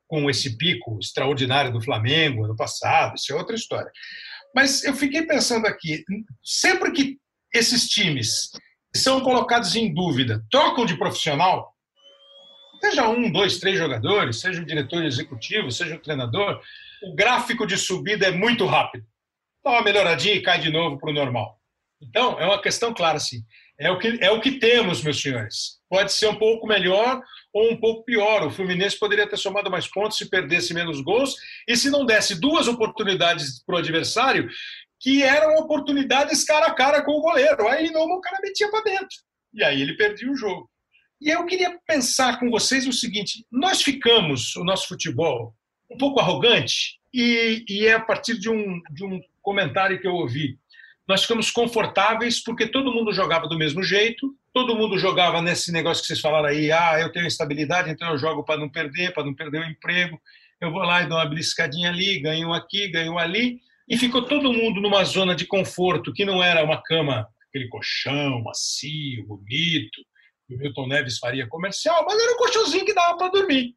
[0.07, 3.91] Com esse pico extraordinário do Flamengo ano passado, isso é outra história.
[4.55, 6.05] Mas eu fiquei pensando aqui,
[6.43, 7.17] sempre que
[7.55, 8.51] esses times
[8.94, 11.74] são colocados em dúvida, trocam de profissional,
[12.81, 16.61] seja um, dois, três jogadores, seja o diretor executivo, seja o treinador,
[17.03, 19.05] o gráfico de subida é muito rápido.
[19.64, 21.59] Dá uma melhoradinha e cai de novo para o normal.
[22.00, 23.42] Então, é uma questão clara, assim.
[23.79, 25.79] É o, que, é o que temos, meus senhores.
[25.88, 27.22] Pode ser um pouco melhor
[27.53, 28.46] ou um pouco pior.
[28.46, 31.35] O Fluminense poderia ter somado mais pontos se perdesse menos gols
[31.66, 34.48] e se não desse duas oportunidades para o adversário
[35.01, 37.67] que eram oportunidades cara a cara com o goleiro.
[37.67, 39.17] Aí não, o cara metia para dentro.
[39.53, 40.71] E aí ele perdia o jogo.
[41.21, 45.55] E eu queria pensar com vocês o seguinte: nós ficamos, o nosso futebol,
[45.91, 50.15] um pouco arrogante, e, e é a partir de um, de um comentário que eu
[50.15, 50.59] ouvi.
[51.09, 56.03] Nós ficamos confortáveis porque todo mundo jogava do mesmo jeito, todo mundo jogava nesse negócio
[56.03, 59.25] que vocês falaram aí: ah, eu tenho estabilidade, então eu jogo para não perder, para
[59.25, 60.21] não perder o emprego.
[60.61, 64.53] Eu vou lá e dou uma beliscadinha ali, ganho aqui, ganho ali e ficou todo
[64.53, 70.00] mundo numa zona de conforto que não era uma cama, aquele colchão macio, bonito,
[70.46, 73.74] que o Milton Neves faria comercial, mas era um colchãozinho que dava para dormir.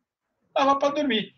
[0.56, 1.34] Dava para dormir.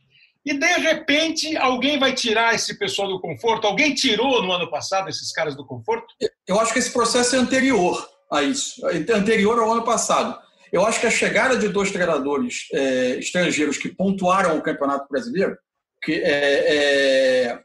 [0.46, 3.66] E de repente alguém vai tirar esse pessoal do conforto?
[3.66, 6.14] Alguém tirou no ano passado esses caras do conforto?
[6.46, 10.38] Eu acho que esse processo é anterior a isso, é anterior ao ano passado.
[10.72, 15.58] Eu acho que a chegada de dois treinadores é, estrangeiros que pontuaram o Campeonato Brasileiro,
[16.04, 17.65] que é, é,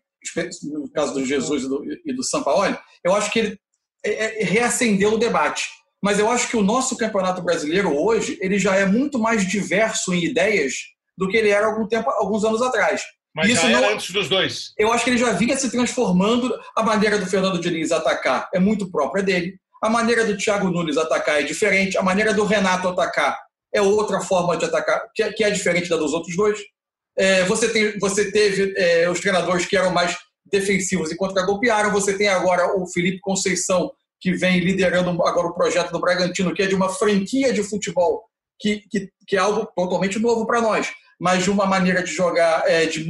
[0.64, 3.58] no caso do Jesus e do, e do Sampaoli, eu acho que ele
[4.04, 5.68] é, é, reacendeu o debate.
[6.02, 10.14] Mas eu acho que o nosso campeonato brasileiro hoje ele já é muito mais diverso
[10.14, 10.74] em ideias
[11.16, 13.02] do que ele era algum tempo, alguns anos atrás.
[13.34, 14.72] Mas Isso não, antes dos dois.
[14.76, 16.52] Eu acho que ele já vinha se transformando.
[16.76, 19.56] A maneira do Fernando Diniz atacar é muito própria dele.
[19.82, 21.96] A maneira do Thiago Nunes atacar é diferente.
[21.96, 23.38] A maneira do Renato atacar
[23.72, 26.58] é outra forma de atacar, que é, que é diferente da dos outros dois.
[27.16, 30.16] É, você, tem, você teve é, os treinadores que eram mais
[30.50, 31.92] defensivos e contra-golpearam.
[31.92, 33.90] Você tem agora o Felipe Conceição,
[34.20, 38.22] que vem liderando agora o projeto do Bragantino, que é de uma franquia de futebol,
[38.58, 42.64] que, que, que é algo totalmente novo para nós, mas de uma maneira de jogar
[42.66, 43.06] é, de,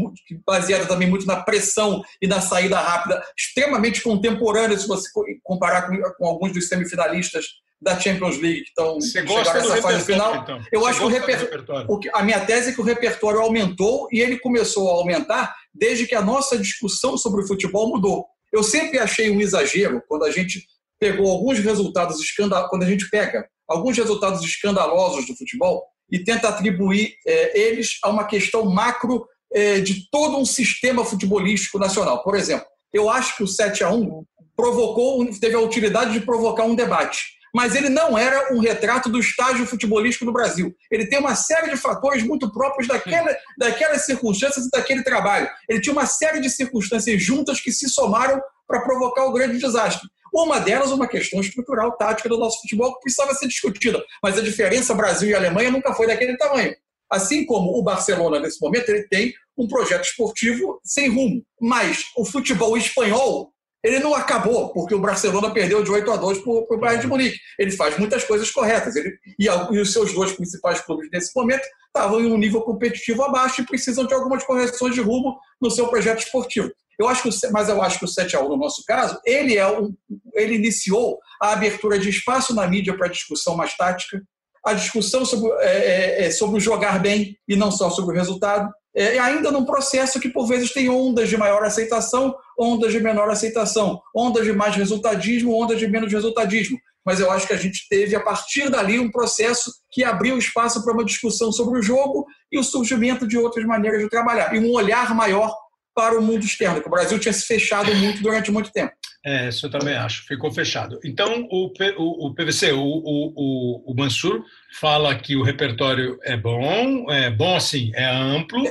[0.46, 5.09] baseada também muito na pressão e na saída rápida, extremamente contemporânea, se você
[5.42, 7.46] comparar com, com alguns dos semifinalistas
[7.81, 10.37] da Champions League que estão chegando nessa fase final.
[10.37, 10.61] Então.
[10.70, 11.39] Eu Você acho que o, reper...
[11.39, 11.87] repertório.
[11.89, 15.55] o que, a minha tese é que o repertório aumentou e ele começou a aumentar
[15.74, 18.26] desde que a nossa discussão sobre o futebol mudou.
[18.53, 20.66] Eu sempre achei um exagero quando a gente
[20.99, 26.49] pegou alguns resultados escandalosos, quando a gente pega alguns resultados escandalosos do futebol e tenta
[26.49, 32.22] atribuir é, eles a uma questão macro é, de todo um sistema futebolístico nacional.
[32.22, 34.24] Por exemplo, eu acho que o 7 a 1
[34.55, 39.18] provocou, teve a utilidade de provocar um debate mas ele não era um retrato do
[39.18, 40.74] estágio futebolístico do Brasil.
[40.90, 45.48] Ele tem uma série de fatores muito próprios daquela, daquelas circunstâncias e daquele trabalho.
[45.68, 50.09] Ele tinha uma série de circunstâncias juntas que se somaram para provocar o grande desastre.
[50.32, 54.03] Uma delas, uma questão estrutural, tática do nosso futebol, que precisava ser discutida.
[54.22, 56.74] Mas a diferença Brasil e Alemanha nunca foi daquele tamanho.
[57.11, 61.44] Assim como o Barcelona, nesse momento, ele tem um projeto esportivo sem rumo.
[61.61, 63.53] Mas o futebol espanhol
[63.83, 67.07] ele não acabou, porque o Barcelona perdeu de 8 a 2 para o Bayern de
[67.07, 67.39] Munique.
[67.59, 68.95] Ele faz muitas coisas corretas.
[68.95, 73.22] Ele, e, e, os seus dois principais clubes nesse momento estavam em um nível competitivo
[73.22, 76.70] abaixo e precisam de algumas correções de rumo no seu projeto esportivo.
[76.99, 79.57] Eu acho que, mas eu acho que o 7 a 1 no nosso caso, ele,
[79.57, 79.91] é um,
[80.35, 84.22] ele iniciou a abertura de espaço na mídia para discussão mais tática,
[84.64, 88.70] a discussão sobre, é, é, é, sobre jogar bem e não só sobre o resultado,
[88.95, 93.30] é, ainda num processo que por vezes tem ondas de maior aceitação, ondas de menor
[93.30, 96.78] aceitação, ondas de mais resultadismo, ondas de menos resultadismo.
[97.05, 100.84] Mas eu acho que a gente teve, a partir dali, um processo que abriu espaço
[100.84, 104.59] para uma discussão sobre o jogo e o surgimento de outras maneiras de trabalhar, e
[104.59, 105.55] um olhar maior
[105.95, 108.93] para o mundo externo, que o Brasil tinha se fechado muito durante muito tempo.
[109.25, 110.99] É, isso eu também acho, ficou fechado.
[111.05, 114.43] Então, o, o, o PVC, o, o, o Mansur
[114.73, 118.64] fala que o repertório é bom, é bom assim, é amplo.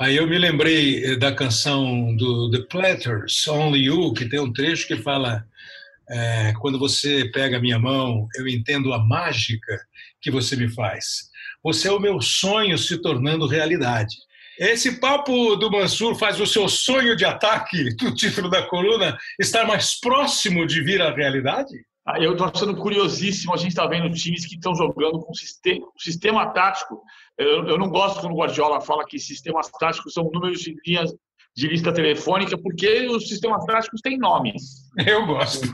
[0.00, 4.52] Aí eu me lembrei eh, da canção do The Platters, Only You, que tem um
[4.52, 5.44] trecho que fala:
[6.10, 9.78] é, Quando você pega minha mão, eu entendo a mágica
[10.20, 11.30] que você me faz.
[11.62, 14.14] Você é o meu sonho se tornando realidade.
[14.58, 19.66] Esse papo do Mansur faz o seu sonho de ataque, do título da coluna, estar
[19.66, 21.74] mais próximo de vir à realidade?
[22.06, 23.52] Ah, eu estou achando curiosíssimo.
[23.52, 27.02] A gente está vendo times que estão jogando com sistema, sistema tático.
[27.36, 31.12] Eu, eu, não gosto quando o Guardiola fala que sistemas táticos são números de linhas
[31.54, 34.62] de lista telefônica, porque os sistemas táticos têm nomes.
[35.04, 35.66] Eu gosto.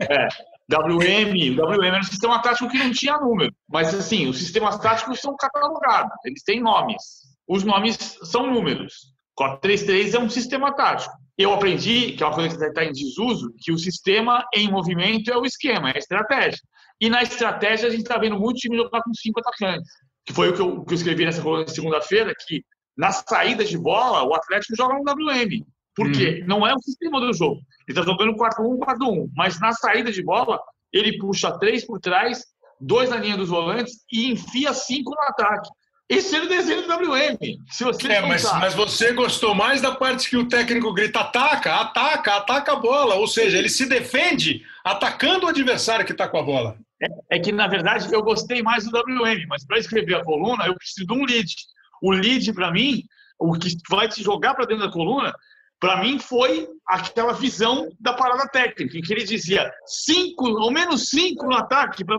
[0.00, 0.28] É.
[0.70, 3.52] WM, WM era um sistema tático que não tinha número.
[3.68, 9.14] Mas, assim, os sistemas táticos são catalogados, eles têm nomes os nomes são números.
[9.36, 11.12] 433 é um sistema tático.
[11.36, 15.30] Eu aprendi, que é uma coisa que está em desuso, que o sistema em movimento
[15.30, 16.60] é o esquema, é a estratégia.
[17.00, 19.90] E na estratégia a gente está vendo muito time jogar com cinco atacantes.
[20.24, 22.62] Que foi o que eu, que eu escrevi nessa coluna segunda-feira, que
[22.96, 25.66] nas saídas de bola o Atlético joga no WM.
[25.96, 26.40] Por quê?
[26.42, 26.46] Hum.
[26.46, 27.60] Não é o sistema do jogo.
[27.88, 29.28] Ele está jogando 4-1, 4-1.
[29.34, 30.60] Mas na saída de bola,
[30.92, 32.44] ele puxa três por trás,
[32.80, 35.68] dois na linha dos volantes e enfia cinco no ataque.
[36.08, 37.38] Esse era o desenho do WM.
[37.70, 41.76] Se você é, mas, mas, você gostou mais da parte que o técnico grita: ataca,
[41.76, 43.14] ataca, ataca a bola.
[43.14, 46.76] Ou seja, ele se defende atacando o adversário que está com a bola.
[47.02, 50.66] É, é, que, na verdade, eu gostei mais do WM, mas para escrever a coluna,
[50.66, 51.54] eu preciso de um lead.
[52.02, 53.02] O lead, para mim,
[53.38, 55.34] o que vai te jogar para dentro da coluna,
[55.80, 61.08] para mim foi aquela visão da parada técnica, em que ele dizia cinco, ao menos
[61.08, 62.18] cinco no ataque, para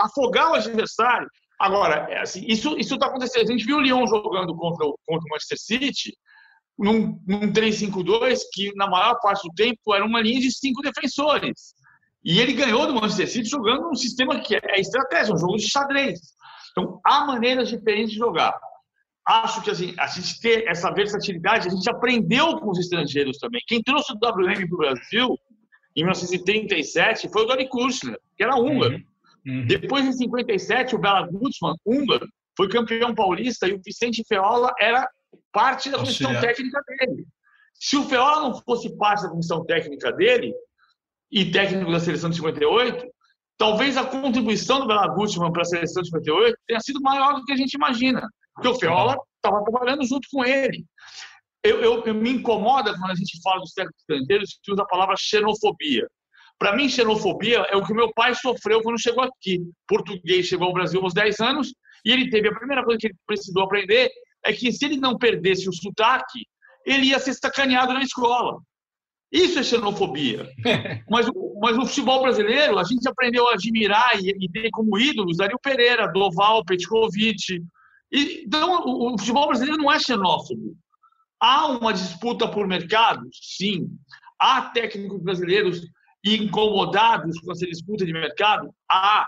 [0.00, 1.28] afogar o adversário,
[1.60, 3.42] Agora, é assim, isso está acontecendo.
[3.42, 6.16] A gente viu o Lyon jogando contra, contra o Manchester City
[6.78, 11.74] num, num 3-5-2 que, na maior parte do tempo, era uma linha de cinco defensores.
[12.24, 15.68] E ele ganhou do Manchester City jogando um sistema que é estratégia, um jogo de
[15.68, 16.18] xadrez.
[16.70, 18.58] Então, há maneiras diferentes de jogar.
[19.28, 23.60] Acho que assim, a gente ter essa versatilidade, a gente aprendeu com os estrangeiros também.
[23.66, 25.38] Quem trouxe o WM para o Brasil,
[25.94, 28.94] em 1937, foi o Dori Kushner, que era húngaro.
[28.94, 29.09] Uhum.
[29.46, 29.66] Uhum.
[29.66, 35.08] Depois, em 57, o Bela Gutsman, húngaro, foi campeão paulista e o Vicente Feola era
[35.52, 37.26] parte da comissão técnica dele.
[37.74, 40.52] Se o Feola não fosse parte da comissão técnica dele
[41.30, 43.06] e técnico da seleção de 58,
[43.56, 47.44] talvez a contribuição do Bela Gutsman para a seleção de 58 tenha sido maior do
[47.44, 50.84] que a gente imagina, porque o Feola estava trabalhando junto com ele.
[51.62, 54.86] Eu, eu, eu, me incomoda quando a gente fala dos técnicos estrangeiros que usa a
[54.86, 56.08] palavra xenofobia.
[56.60, 59.62] Para mim, xenofobia é o que meu pai sofreu quando chegou aqui.
[59.88, 61.72] Português chegou ao Brasil aos 10 anos
[62.04, 64.10] e ele teve a primeira coisa que ele precisou aprender
[64.44, 66.46] é que se ele não perdesse o sotaque,
[66.84, 68.58] ele ia ser sacaneado na escola.
[69.32, 70.46] Isso é xenofobia.
[71.08, 71.26] mas,
[71.62, 75.58] mas o futebol brasileiro, a gente aprendeu a admirar e, e ter como ídolos Dario
[75.62, 77.62] Pereira, Doval, Petkovic.
[78.12, 80.76] E, então, o, o futebol brasileiro não é xenófobo.
[81.40, 83.26] Há uma disputa por mercado?
[83.32, 83.88] Sim.
[84.38, 85.80] Há técnicos brasileiros
[86.24, 88.70] incomodados com essa disputa de mercado?
[88.90, 89.26] Há.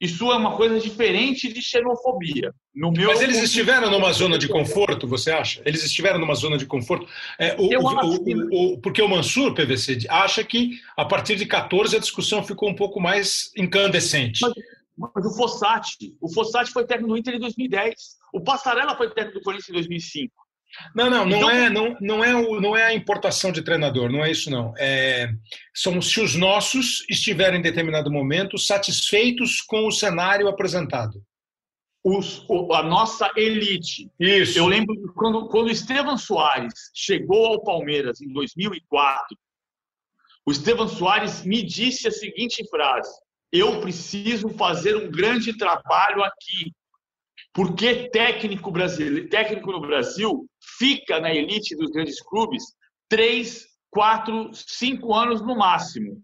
[0.00, 2.52] Isso é uma coisa diferente de xenofobia.
[2.74, 5.62] No meu Mas eles estiveram numa zona de conforto, você acha?
[5.64, 7.06] Eles estiveram numa zona de conforto?
[7.38, 8.34] É, o, o, que...
[8.52, 12.74] o, porque o Mansur, PVC, acha que a partir de 14 a discussão ficou um
[12.74, 14.40] pouco mais incandescente.
[14.42, 14.52] Mas,
[15.14, 17.94] mas o Fossati, o Fossati foi técnico do Inter em 2010.
[18.32, 20.43] O Passarella foi técnico do Corinthians em 2005.
[20.94, 24.10] Não, não, não, então, é, não, não, é o, não é a importação de treinador,
[24.10, 24.74] não é isso não.
[24.78, 25.32] É,
[25.74, 31.22] são se os nossos estiverem em determinado momento satisfeitos com o cenário apresentado.
[32.02, 34.10] Os, a nossa elite.
[34.20, 34.58] Isso.
[34.58, 39.38] Eu lembro quando, quando Estevam Soares chegou ao Palmeiras em 2004,
[40.46, 43.10] o Estevam Soares me disse a seguinte frase:
[43.50, 46.72] Eu preciso fazer um grande trabalho aqui,
[47.54, 50.46] porque técnico brasileiro, técnico no Brasil
[50.78, 52.64] fica na elite dos grandes clubes
[53.08, 56.22] três, quatro, cinco anos no máximo,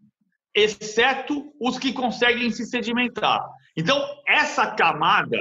[0.54, 3.46] exceto os que conseguem se sedimentar.
[3.76, 5.38] Então, essa camada,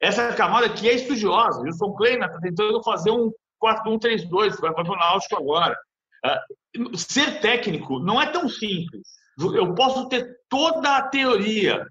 [0.00, 4.92] essa camada que é estudiosa, o São Kleina está tentando fazer um 4-1-3-2, vai para
[4.92, 5.76] o Náutico agora.
[6.24, 9.08] Uh, ser técnico não é tão simples.
[9.38, 11.84] Eu posso ter toda a teoria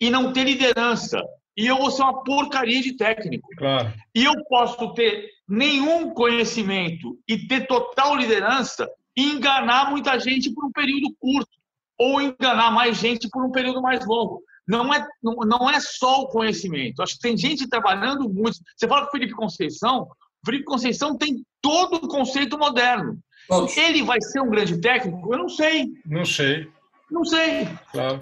[0.00, 1.20] e não ter liderança
[1.56, 3.48] e eu vou ser uma porcaria de técnico.
[3.56, 3.92] Claro.
[4.14, 10.64] E eu posso ter nenhum conhecimento e ter total liderança e enganar muita gente por
[10.64, 11.50] um período curto
[11.98, 14.42] ou enganar mais gente por um período mais longo.
[14.66, 17.02] Não é, não, não é só o conhecimento.
[17.02, 18.58] Acho que tem gente trabalhando muito.
[18.76, 23.18] Você fala com o Felipe Conceição, o Felipe Conceição tem todo o conceito moderno.
[23.76, 25.34] Ele vai ser um grande técnico?
[25.34, 25.88] Eu não sei.
[26.06, 26.68] Não sei.
[27.10, 27.68] Não sei.
[27.90, 28.20] Claro.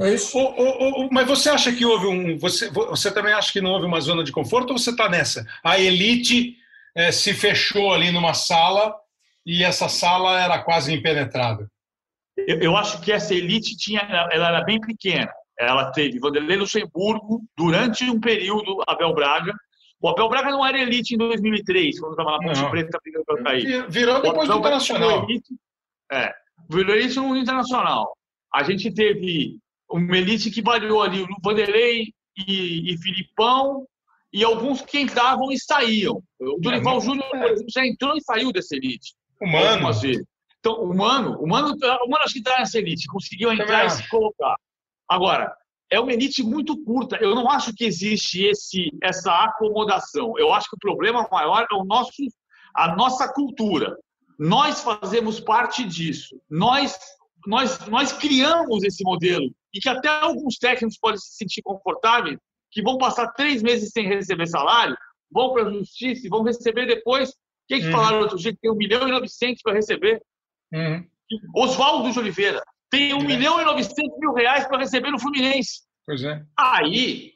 [0.00, 0.38] É isso.
[0.38, 2.38] O, o, o, mas você acha que houve um.
[2.38, 5.44] Você, você também acha que não houve uma zona de conforto ou você está nessa?
[5.64, 6.56] A elite
[6.98, 8.92] é, se fechou ali numa sala
[9.46, 11.68] e essa sala era quase impenetrável.
[12.36, 15.32] Eu, eu acho que essa elite tinha, ela era bem pequena.
[15.58, 19.54] Ela teve Vanderlei Luxemburgo durante um período, Abel Braga.
[20.00, 23.42] O Abel Braga não era elite em 2003, quando estava na Ponte Preta brigando para
[23.44, 23.88] cair.
[23.88, 25.24] Virou depois do Internacional.
[25.24, 25.54] Elite,
[26.12, 26.32] é,
[26.68, 28.12] virou elite no Internacional.
[28.52, 33.86] A gente teve uma elite que variou ali, o Vanderlei e, e Filipão,
[34.32, 36.22] e alguns que entravam e saíam.
[36.40, 39.14] O Dorival é, Júnior, por exemplo, já entrou e saiu dessa elite.
[39.40, 39.88] Humano.
[40.60, 43.90] Então, o Mano, o Mano, o Mano acho que está nessa elite, conseguiu entrar e
[43.90, 44.56] se colocar.
[45.08, 45.54] Agora,
[45.90, 47.16] é uma elite muito curta.
[47.16, 50.34] Eu não acho que existe esse, essa acomodação.
[50.36, 52.12] Eu acho que o problema maior é o nosso,
[52.74, 53.96] a nossa cultura.
[54.38, 56.40] Nós fazemos parte disso.
[56.50, 56.98] Nós,
[57.46, 62.38] nós, nós criamos esse modelo e que até alguns técnicos podem se sentir confortáveis,
[62.70, 64.96] que vão passar três meses sem receber salário,
[65.30, 67.34] vão para a justiça e vão receber depois.
[67.66, 67.92] Quem que uhum.
[67.92, 70.22] falaram outro dia que tem 1 milhão e 900 para receber?
[70.72, 71.06] Uhum.
[71.54, 73.24] Oswaldo de Oliveira tem 1 é.
[73.24, 75.82] milhão e 900 mil reais para receber no Fluminense.
[76.06, 76.42] Pois é.
[76.56, 77.32] Aí,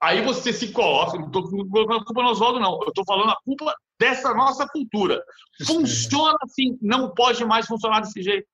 [0.00, 2.80] aí você se coloca, não estou colocando a culpa no Oswaldo, não.
[2.82, 5.22] Eu estou falando a culpa dessa nossa cultura.
[5.66, 8.46] Funciona assim, não pode mais funcionar desse jeito.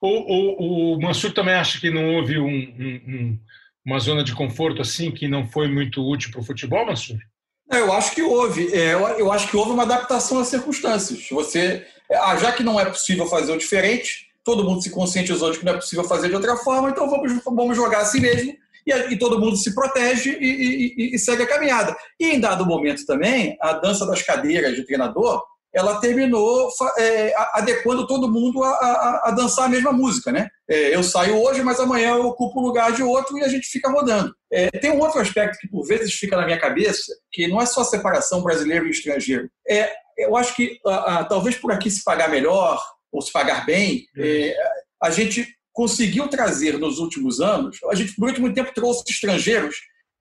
[0.00, 3.38] O, o, o Mansur também acha que não houve um, um,
[3.86, 7.18] uma zona de conforto assim que não foi muito útil para o futebol, Mansur?
[7.70, 8.74] Eu acho que houve.
[8.74, 11.28] É, eu acho que houve uma adaptação às circunstâncias.
[11.30, 15.58] Você, ah, já que não é possível fazer o diferente, todo mundo se conscientizou de
[15.58, 18.54] que não é possível fazer de outra forma, então vamos, vamos jogar assim mesmo
[18.86, 21.96] e, e todo mundo se protege e, e, e, segue a caminhada.
[22.20, 25.42] E em dado momento também, a dança das cadeiras de treinador
[25.74, 30.48] ela terminou é, adequando todo mundo a, a, a, dançar a mesma música, né?
[30.68, 33.68] É, eu saio hoje, mas amanhã eu ocupo o lugar de outro e a gente
[33.68, 34.34] fica rodando.
[34.52, 37.66] É, tem um outro aspecto que por vezes fica na minha cabeça, que não é
[37.66, 39.48] só a separação brasileiro e estrangeiro.
[39.68, 44.06] É, eu acho que a, talvez por aqui se pagar melhor ou se pagar bem,
[44.18, 44.56] é,
[45.02, 49.76] a gente conseguiu trazer nos últimos anos, a gente por último tempo trouxe estrangeiros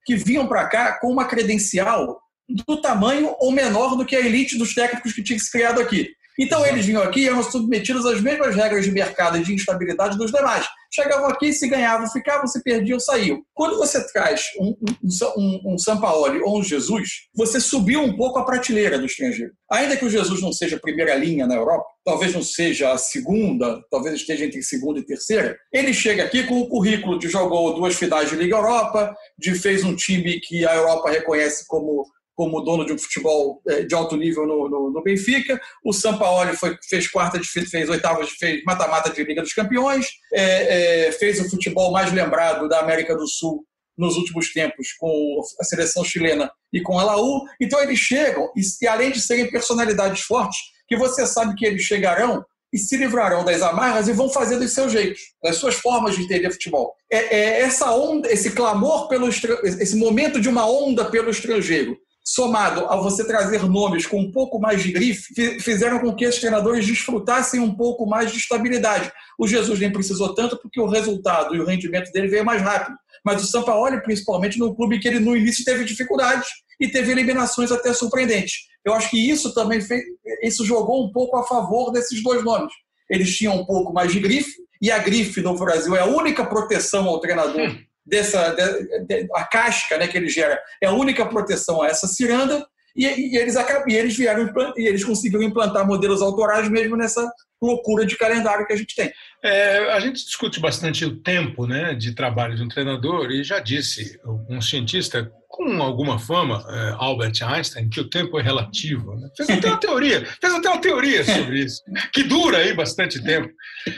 [0.06, 4.58] que vinham para cá com uma credencial do tamanho ou menor do que a elite
[4.58, 6.10] dos técnicos que tinha se criado aqui.
[6.40, 10.18] Então eles vinham aqui e eram submetidos às mesmas regras de mercado e de instabilidade
[10.18, 10.66] dos demais.
[10.94, 13.42] Chegavam aqui, se ganhavam, ficavam, se perdiam, saíam.
[13.54, 15.08] Quando você traz um, um,
[15.38, 19.52] um, um Sampaoli ou um Jesus, você subiu um pouco a prateleira do estrangeiro.
[19.70, 23.82] Ainda que o Jesus não seja primeira linha na Europa, talvez não seja a segunda,
[23.90, 27.96] talvez esteja entre segunda e terceira, ele chega aqui com o currículo de jogou duas
[27.96, 32.06] finais de Liga Europa, de fez um time que a Europa reconhece como
[32.36, 35.60] como dono de um futebol é, de alto nível no, no, no Benfica.
[35.84, 41.08] O Sampaoli foi, fez quarta, de, fez oitavas, fez mata-mata de Liga dos Campeões, é,
[41.08, 43.66] é, fez o futebol mais lembrado da América do Sul
[43.98, 47.46] nos últimos tempos com a seleção chilena e com a Laú.
[47.62, 52.44] Então eles chegam, e, além de serem personalidades fortes, que você sabe que eles chegarão
[52.74, 56.24] e se livrarão das amarras e vão fazer dos seus jeitos, das suas formas de
[56.24, 56.94] entender futebol.
[57.10, 62.88] É, é essa onda, esse clamor pelo esse momento de uma onda pelo estrangeiro, somado
[62.88, 66.86] a você trazer nomes com um pouco mais de grife, fizeram com que os treinadores
[66.86, 69.12] desfrutassem um pouco mais de estabilidade.
[69.38, 72.98] O Jesus nem precisou tanto porque o resultado e o rendimento dele veio mais rápido.
[73.24, 76.48] Mas o Sampaoli, principalmente, num clube que ele no início teve dificuldades
[76.80, 78.66] e teve eliminações até surpreendentes.
[78.84, 80.04] Eu acho que isso também fez,
[80.44, 82.74] isso jogou um pouco a favor desses dois nomes.
[83.10, 84.52] Eles tinham um pouco mais de grife,
[84.82, 89.44] e a grife no Brasil é a única proteção ao treinador dessa de, de, a
[89.44, 93.58] casca né, que ele gera é a única proteção a essa ciranda e, e eles
[93.58, 97.30] acabam, e eles vieram e eles conseguiram implantar modelos autorais mesmo nessa
[97.62, 99.12] loucura de calendário que a gente tem.
[99.44, 103.60] É, a gente discute bastante o tempo né, de trabalho de um treinador e já
[103.60, 109.16] disse um cientista com alguma fama, é, Albert Einstein, que o tempo é relativo.
[109.16, 109.30] Né?
[109.38, 111.82] Fez até uma teoria, fez até uma teoria sobre isso,
[112.12, 113.50] que dura aí bastante tempo.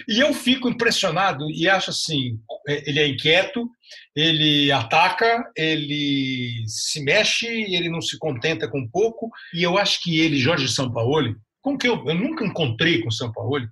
[0.08, 2.38] E eu fico impressionado e acho assim,
[2.68, 3.68] é, ele é inquieto,
[4.16, 10.20] ele ataca, ele se mexe, ele não se contenta com pouco, e eu acho que
[10.20, 13.68] ele, Jorge Sampaoli, com que eu, eu nunca encontrei com o Sampaoli,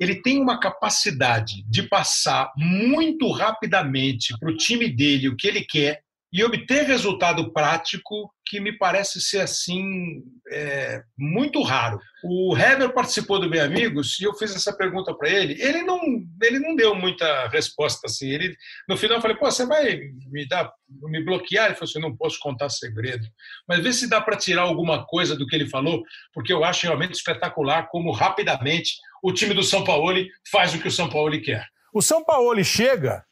[0.00, 5.64] ele tem uma capacidade de passar muito rapidamente para o time dele o que ele
[5.64, 6.00] quer
[6.32, 12.00] e obter resultado prático que me parece ser assim é, muito raro.
[12.24, 15.60] O Heber participou do Bem Amigos e eu fiz essa pergunta para ele.
[15.60, 16.00] Ele não,
[16.42, 18.30] ele não deu muita resposta assim.
[18.30, 18.56] Ele,
[18.88, 20.72] no final eu falei: Pô, você vai me dar,
[21.02, 21.66] me bloquear?
[21.66, 23.26] Ele falou assim: Não posso contar segredo.
[23.68, 26.86] Mas vê se dá para tirar alguma coisa do que ele falou, porque eu acho
[26.86, 31.38] realmente espetacular como rapidamente o time do São Paulo faz o que o São Paulo
[31.40, 31.66] quer.
[31.92, 33.24] O São Paulo chega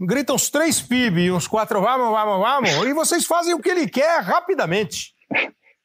[0.00, 3.68] grita uns três PIB e uns quatro vamos, vamos, vamos, e vocês fazem o que
[3.68, 5.14] ele quer rapidamente.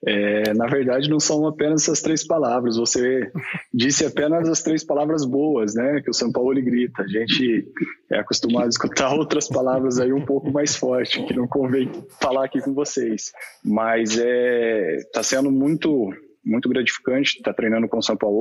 [0.07, 2.77] É, na verdade, não são apenas essas três palavras.
[2.77, 3.31] Você
[3.73, 5.99] disse apenas as três palavras boas, né?
[6.01, 7.01] Que o São Paulo grita.
[7.01, 7.67] A gente
[8.11, 11.89] é acostumado a escutar outras palavras aí um pouco mais forte, que não convém
[12.21, 13.31] falar aqui com vocês.
[13.63, 16.13] Mas é, tá sendo muito,
[16.45, 18.35] muito gratificante tá treinando com o São Paulo.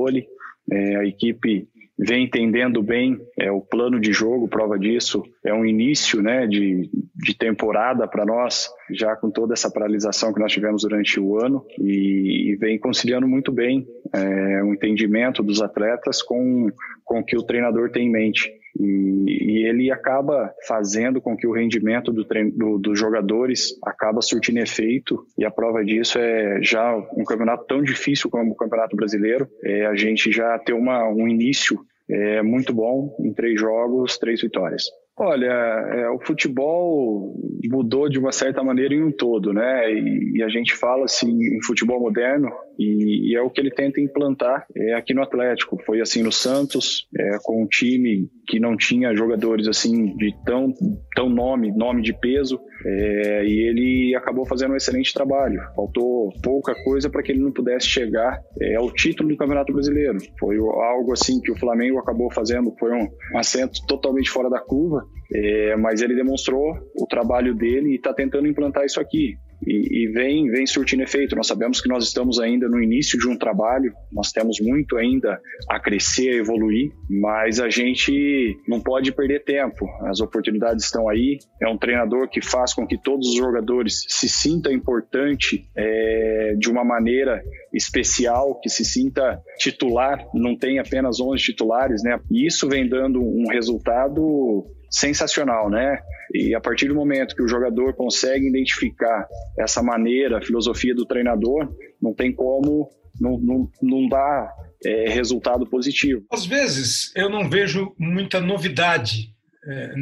[0.71, 1.67] É, a equipe
[1.97, 6.89] vem entendendo bem é, o plano de jogo, prova disso é um início né, de,
[7.15, 11.65] de temporada para nós, já com toda essa paralisação que nós tivemos durante o ano,
[11.79, 16.69] e, e vem conciliando muito bem é, o entendimento dos atletas com,
[17.03, 18.51] com o que o treinador tem em mente.
[18.79, 24.59] E, e, ele acaba fazendo com que o rendimento do do, dos jogadores acaba surtindo
[24.59, 29.47] efeito e a prova disso é já um campeonato tão difícil como o Campeonato Brasileiro,
[29.63, 34.41] é, a gente já ter uma, um início é, muito bom em três jogos, três
[34.41, 34.85] vitórias.
[35.17, 37.33] Olha, é, o futebol
[37.69, 39.89] mudou de uma certa maneira em um todo, né?
[39.89, 43.71] E, e a gente fala assim em futebol moderno e, e, é o que ele
[43.71, 45.81] tenta implantar é, aqui no Atlético.
[45.85, 50.73] Foi assim no Santos, é, com um time que não tinha jogadores assim de tão,
[51.15, 55.61] tão nome, nome de peso, é, e ele acabou fazendo um excelente trabalho.
[55.75, 60.17] Faltou pouca coisa para que ele não pudesse chegar é, ao título do Campeonato Brasileiro.
[60.39, 64.59] Foi algo assim que o Flamengo acabou fazendo, foi um, um assento totalmente fora da
[64.59, 70.03] curva, é, mas ele demonstrou o trabalho dele e está tentando implantar isso aqui e,
[70.03, 71.35] e, vem, vem surtindo efeito.
[71.35, 75.39] Nós sabemos que nós estamos ainda no início de um trabalho, nós temos muito ainda
[75.69, 79.85] a crescer, a evoluir, mas a gente não pode perder tempo.
[80.03, 81.39] As oportunidades estão aí.
[81.61, 86.69] É um treinador que faz com que todos os jogadores se sintam importante é, de
[86.69, 87.41] uma maneira
[87.73, 92.19] especial, que se sinta titular, não tem apenas 11 titulares, né?
[92.31, 94.65] E isso vem dando um resultado
[94.95, 95.99] sensacional, né?
[96.33, 99.27] E a partir do momento que o jogador consegue identificar
[99.59, 101.69] essa maneira, a filosofia do treinador,
[102.01, 102.89] não tem como
[103.19, 104.49] não, não, não dar
[104.85, 106.25] é, resultado positivo.
[106.31, 109.33] Às vezes eu não vejo muita novidade
[109.67, 109.93] é,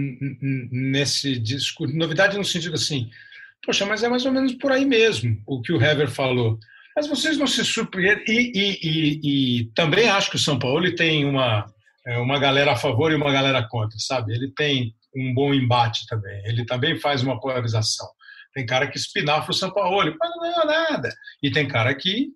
[0.72, 1.96] nesse discurso.
[1.96, 3.10] Novidade no sentido assim,
[3.66, 6.60] poxa, mas é mais ou menos por aí mesmo o que o Hever falou.
[6.96, 8.24] Mas vocês não se surpreendem.
[8.28, 11.66] E, e, e, e também acho que o São Paulo tem uma
[12.20, 14.34] uma galera a favor e uma galera contra, sabe?
[14.34, 16.42] Ele tem um bom embate também.
[16.46, 18.08] Ele também faz uma polarização.
[18.54, 21.10] Tem cara que espinafa o São Paulo, mas não ganhou nada.
[21.42, 22.30] E tem cara que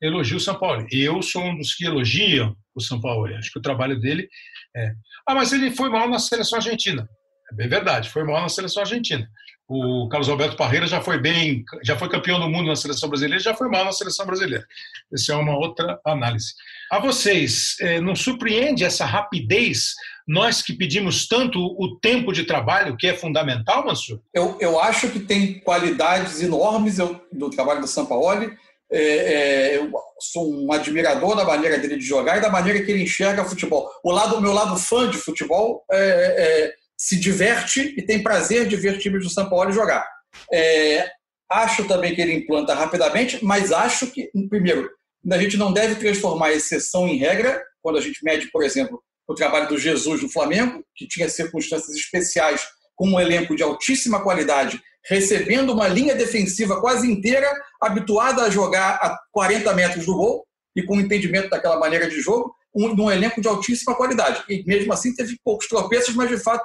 [0.00, 0.86] elogia o São Paulo.
[0.90, 3.34] Eu sou um dos que elogiam o São Paulo.
[3.36, 4.28] Acho que o trabalho dele
[4.76, 4.92] é.
[5.26, 7.08] Ah, mas ele foi mal na seleção argentina.
[7.52, 9.28] É bem verdade, foi mal na seleção argentina.
[9.68, 13.42] O Carlos Alberto Parreira já foi bem, já foi campeão do mundo na seleção brasileira,
[13.42, 14.66] já foi mal na seleção brasileira.
[15.12, 16.52] Essa é uma outra análise.
[16.90, 19.94] A vocês, eh, não surpreende essa rapidez?
[20.26, 24.20] Nós que pedimos tanto o tempo de trabalho, que é fundamental, Mansur?
[24.32, 26.98] Eu, eu acho que tem qualidades enormes
[27.32, 28.52] do trabalho do Sampaoli.
[28.90, 29.90] É, é, eu
[30.20, 33.90] sou um admirador da maneira dele de jogar e da maneira que ele enxerga futebol.
[34.04, 38.76] O lado, meu lado fã de futebol é, é se diverte e tem prazer de
[38.76, 40.06] ver times do São Paulo jogar.
[40.52, 41.10] É,
[41.50, 44.88] acho também que ele implanta rapidamente, mas acho que, primeiro,
[45.28, 49.02] a gente não deve transformar a exceção em regra, quando a gente mede, por exemplo,
[49.26, 54.22] o trabalho do Jesus no Flamengo, que tinha circunstâncias especiais com um elenco de altíssima
[54.22, 60.46] qualidade, recebendo uma linha defensiva quase inteira, habituada a jogar a 40 metros do gol
[60.76, 64.44] e com entendimento daquela maneira de jogo, um, um elenco de altíssima qualidade.
[64.48, 66.64] E mesmo assim teve poucos tropeços, mas de fato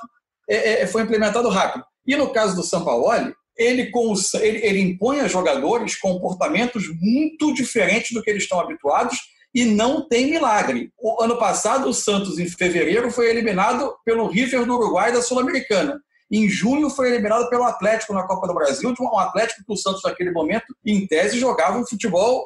[0.49, 1.83] é, é, foi implementado rápido.
[2.05, 3.91] E no caso do Sampaoli, ele,
[4.41, 9.17] ele, ele impõe a jogadores comportamentos muito diferentes do que eles estão habituados
[9.53, 10.91] e não tem milagre.
[10.99, 15.99] O ano passado, o Santos, em fevereiro, foi eliminado pelo River do Uruguai da Sul-Americana.
[16.29, 20.03] Em junho, foi eliminado pelo Atlético na Copa do Brasil, um Atlético que o Santos,
[20.03, 22.45] naquele momento, em tese, jogava um futebol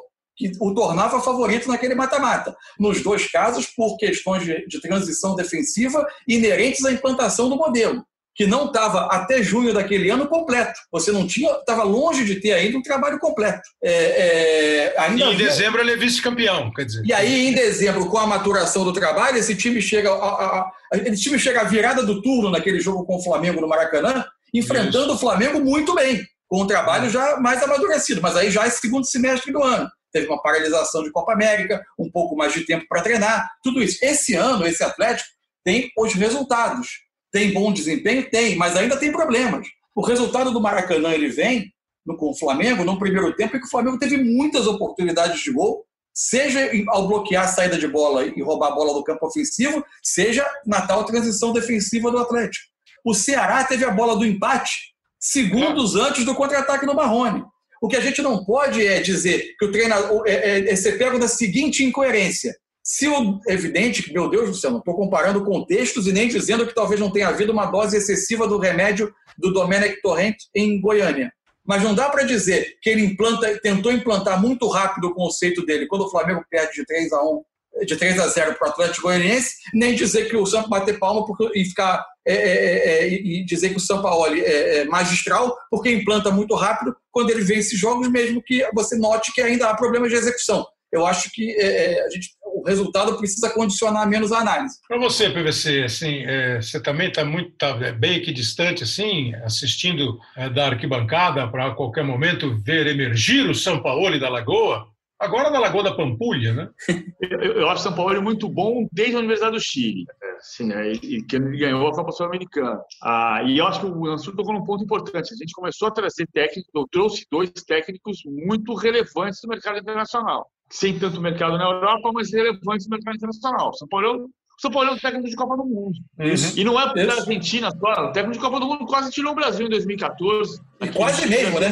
[0.50, 2.56] que o tornava favorito naquele mata-mata.
[2.78, 8.46] Nos dois casos, por questões de, de transição defensiva inerentes à implantação do modelo que
[8.46, 10.72] não estava até junho daquele ano completo.
[10.90, 13.60] Você não tinha, estava longe de ter ainda um trabalho completo.
[13.82, 15.48] É, é, ainda e em havia...
[15.48, 17.02] dezembro ele é vice-campeão, quer dizer.
[17.04, 20.96] E aí, em dezembro, com a maturação do trabalho, esse time chega a, a, a,
[20.96, 24.24] esse time chega à virada do turno naquele jogo com o Flamengo no Maracanã,
[24.54, 25.14] enfrentando Isso.
[25.16, 29.04] o Flamengo muito bem, com um trabalho já mais amadurecido, mas aí já é segundo
[29.04, 33.02] semestre do ano teve uma paralisação de Copa América, um pouco mais de tempo para
[33.02, 33.98] treinar, tudo isso.
[34.02, 35.28] Esse ano, esse Atlético
[35.64, 36.88] tem os resultados.
[37.30, 38.28] Tem bom desempenho?
[38.30, 39.66] Tem, mas ainda tem problemas.
[39.94, 41.72] O resultado do Maracanã ele vem
[42.04, 45.52] no, com o Flamengo no primeiro tempo, e que o Flamengo teve muitas oportunidades de
[45.52, 49.84] gol, seja ao bloquear a saída de bola e roubar a bola do campo ofensivo,
[50.02, 52.66] seja na tal transição defensiva do Atlético.
[53.04, 57.44] O Ceará teve a bola do empate segundos antes do contra-ataque do Marrone.
[57.82, 60.96] O que a gente não pode é dizer que o treinador é, é, é ser
[60.96, 62.56] pego da seguinte incoerência.
[62.80, 66.64] Se o evidente que, meu Deus do céu, não estou comparando contextos e nem dizendo
[66.64, 71.32] que talvez não tenha havido uma dose excessiva do remédio do Domenech Torrent em Goiânia.
[71.66, 75.88] Mas não dá para dizer que ele implanta, tentou implantar muito rápido o conceito dele
[75.88, 77.42] quando o Flamengo perde de 3 a 1
[77.86, 81.26] de 3 a 0 para o Atlético Goianiense, nem dizer que o Santos bater palma
[81.26, 84.84] porque, e ficar é, é, é, é e dizer que o São Paulo é, é,
[84.84, 89.68] magistral porque implanta muito rápido quando ele vence jogos, mesmo que você note que ainda
[89.68, 90.64] há problemas de execução.
[90.92, 94.76] Eu acho que é, gente, o resultado precisa condicionar menos a análise.
[94.86, 96.22] Para você, PVC, assim,
[96.60, 100.18] você também está muito tá bem aqui distante, assim, assistindo
[100.54, 104.91] da arquibancada para a qualquer momento ver emergir o São Paulo da Lagoa?
[105.22, 106.68] Agora na Lagoa da Pampulha, né?
[107.22, 110.04] eu, eu acho São Paulo muito bom desde a Universidade do Chile.
[110.36, 110.90] Assim, né?
[110.94, 112.80] E que ele ganhou a Copa Sul-Americana.
[113.00, 115.32] Ah, e eu acho que o Ansur tocou num ponto importante.
[115.32, 120.50] A gente começou a trazer técnicos, eu trouxe dois técnicos muito relevantes no mercado internacional.
[120.68, 123.72] Sem tanto mercado na Europa, mas relevantes no mercado internacional.
[123.74, 124.28] São Paulo
[124.62, 125.98] são Paulo é um técnico de Copa do Mundo.
[126.20, 126.58] Isso.
[126.58, 128.06] E não é da Argentina só.
[128.06, 130.60] O técnico de Copa do Mundo quase tirou o Brasil em 2014.
[130.82, 131.70] E quase mesmo, né?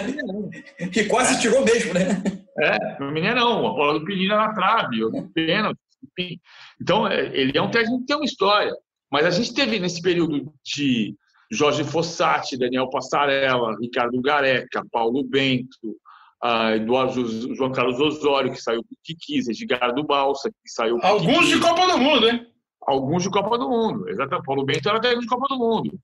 [0.92, 1.38] Que quase é.
[1.38, 2.22] tirou mesmo, né?
[2.58, 3.66] É, no Mineirão.
[3.66, 5.78] A bola do Penina na trave, o pênalti.
[6.02, 6.40] Enfim.
[6.80, 8.72] Então, é, ele é um técnico que tem uma história.
[9.10, 11.14] Mas a gente teve nesse período de
[11.50, 15.96] Jorge Fossati, Daniel Passarella, Ricardo Gareca, Paulo Bento,
[16.44, 21.58] uh, Eduardo João Carlos Osório, que saiu que quis, Edgardo Balsa, que saiu Alguns de
[21.58, 22.46] Copa do Mundo, hein?
[22.86, 24.08] alguns de Copa do Mundo.
[24.08, 24.44] Exatamente.
[24.44, 25.98] Paulo Bento era técnico de Copa do Mundo.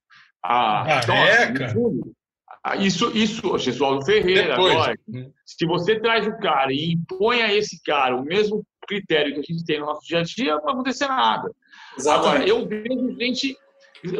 [0.44, 2.12] Ah, então, assim, ah,
[2.74, 4.94] isso, isso, Gesualdo Ferreira, agora,
[5.44, 9.42] se você traz o cara e impõe a esse cara o mesmo critério que a
[9.42, 11.50] gente tem no nosso dia a dia, não vai acontecer nada.
[11.98, 12.28] Exatamente.
[12.28, 13.56] Agora, eu vejo gente.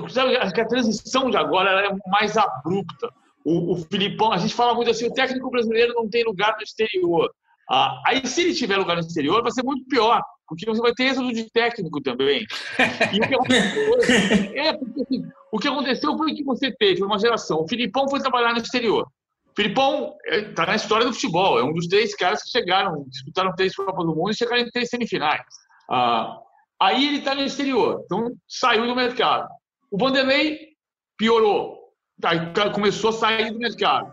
[0.09, 3.09] Sabe, acho que a transição de agora é mais abrupta.
[3.45, 6.63] O, o Filipão, a gente fala muito assim: o técnico brasileiro não tem lugar no
[6.63, 7.31] exterior.
[7.71, 10.93] Ah, aí, se ele tiver lugar no exterior, vai ser muito pior, porque você vai
[10.93, 12.47] ter êxodo de técnico também.
[13.13, 15.25] E o que aconteceu, é, porque, assim,
[15.57, 17.63] o que aconteceu foi que você teve uma geração.
[17.63, 19.05] O Filipão foi trabalhar no exterior.
[19.05, 21.59] O Filipão está é, na história do futebol.
[21.59, 24.71] É um dos três caras que chegaram, disputaram três Copas do Mundo e chegaram em
[24.71, 25.43] três semifinais.
[25.91, 26.39] Ah,
[26.81, 29.49] aí ele está no exterior, então saiu do mercado.
[29.91, 30.69] O Vanderlei
[31.17, 31.77] piorou.
[32.25, 34.13] Aí começou a sair do mercado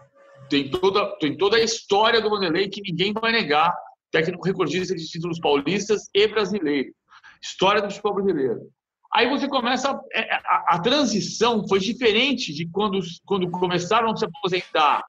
[0.54, 3.74] tem toda, tem toda a história do Vanderlei que ninguém vai negar.
[4.12, 6.94] Técnico recordista de títulos paulistas e brasileiro.
[7.42, 8.62] História do futebol brasileiro.
[9.16, 10.00] Aí você começa.
[10.12, 15.04] É, a, a, a, transição foi diferente de quando, quando começaram a se aposentar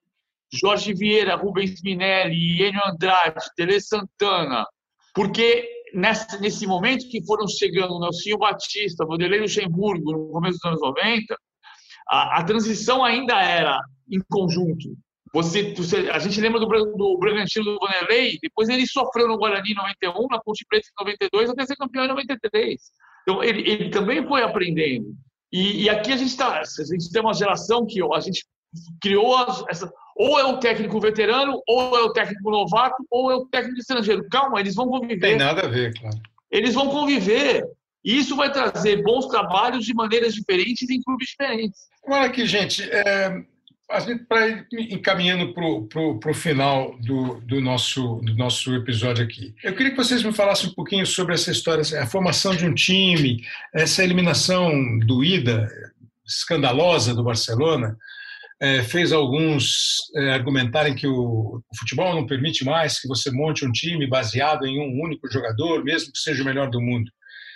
[0.52, 4.66] Jorge Vieira, Rubens Minelli, Enio Andrade, Tele Santana,
[5.14, 10.80] porque nessa, nesse momento que foram chegando Nelsinho Batista, Vanderlei Luxemburgo, no começo dos anos
[10.82, 11.36] 90,
[12.08, 13.80] a, a transição ainda era
[14.10, 14.96] em conjunto.
[15.32, 19.72] Você, você, a gente lembra do, do Bragantino do Vanderlei, depois ele sofreu no Guarani
[19.72, 22.80] em 91, na Ponte Preta em 92, até ser campeão em 93.
[23.24, 25.14] Então, ele, ele também foi aprendendo.
[25.52, 28.44] E, e aqui a gente, tá, a gente tem uma geração que a gente
[29.00, 33.34] criou as, essa, ou é o técnico veterano, ou é o técnico novato, ou é
[33.36, 34.28] o técnico estrangeiro.
[34.30, 35.20] Calma, eles vão conviver.
[35.20, 36.16] Tem nada a ver, claro.
[36.50, 37.64] Eles vão conviver.
[38.04, 41.88] E isso vai trazer bons trabalhos de maneiras diferentes em clubes diferentes.
[42.06, 42.82] Olha aqui, gente.
[42.90, 43.42] É,
[44.28, 49.90] para ir encaminhando para o final do, do, nosso, do nosso episódio aqui, eu queria
[49.90, 54.02] que vocês me falassem um pouquinho sobre essa história, a formação de um time, essa
[54.02, 55.68] eliminação doída,
[56.26, 57.96] escandalosa do Barcelona,
[58.60, 63.66] é, fez alguns é, argumentarem que o, o, futebol não permite mais que você monte
[63.66, 67.10] um time baseado em um único jogador, mesmo que seja o melhor do mundo.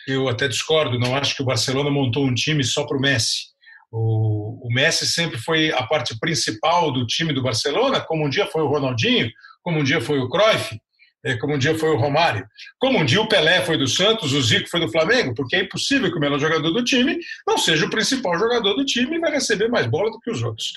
[0.07, 3.49] Eu até discordo, não acho que o Barcelona montou um time só para o Messi.
[3.91, 8.47] O, o Messi sempre foi a parte principal do time do Barcelona, como um dia
[8.47, 9.31] foi o Ronaldinho,
[9.63, 10.79] como um dia foi o Cruyff,
[11.25, 12.47] é, como um dia foi o Romário,
[12.79, 15.63] como um dia o Pelé foi do Santos, o Zico foi do Flamengo, porque é
[15.63, 19.21] impossível que o melhor jogador do time não seja o principal jogador do time e
[19.21, 20.73] vai receber mais bola do que os outros.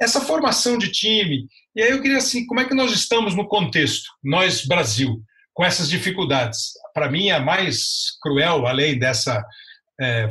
[0.00, 3.46] Essa formação de time, e aí eu queria assim, como é que nós estamos no
[3.46, 5.20] contexto, nós Brasil,
[5.52, 6.72] com essas dificuldades?
[6.94, 9.44] Para mim, a mais cruel, além dessa
[10.00, 10.28] é,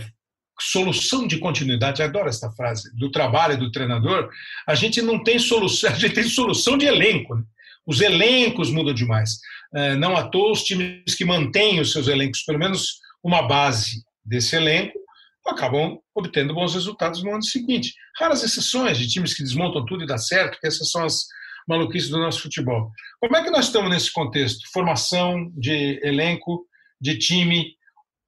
[0.60, 4.30] solução de continuidade, adoro essa frase, do trabalho do treinador,
[4.66, 7.36] a gente não tem solução, a gente tem solução de elenco.
[7.36, 7.44] Né?
[7.86, 9.40] Os elencos mudam demais.
[9.74, 14.04] É, não à toa os times que mantêm os seus elencos, pelo menos uma base
[14.26, 14.98] desse elenco,
[15.46, 17.94] acabam obtendo bons resultados no ano seguinte.
[18.20, 21.26] Raras exceções de times que desmontam tudo e dá certo, que essas são as
[21.68, 22.92] maluquices do nosso futebol.
[23.20, 24.70] Como é que nós estamos nesse contexto?
[24.72, 26.66] Formação de elenco,
[27.00, 27.77] de time,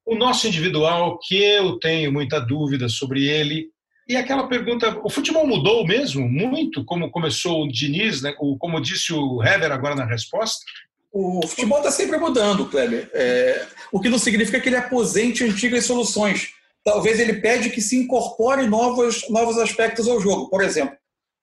[0.09, 3.69] o nosso individual, que eu tenho muita dúvida sobre ele.
[4.07, 8.33] E aquela pergunta, o futebol mudou mesmo muito, como começou o Diniz, né?
[8.33, 10.65] como disse o Hever agora na resposta?
[11.11, 13.07] O futebol está sempre mudando, Kleber.
[13.13, 16.49] É, o que não significa que ele aposente antigas soluções.
[16.83, 20.49] Talvez ele pede que se incorpore novos, novos aspectos ao jogo.
[20.49, 20.95] Por exemplo,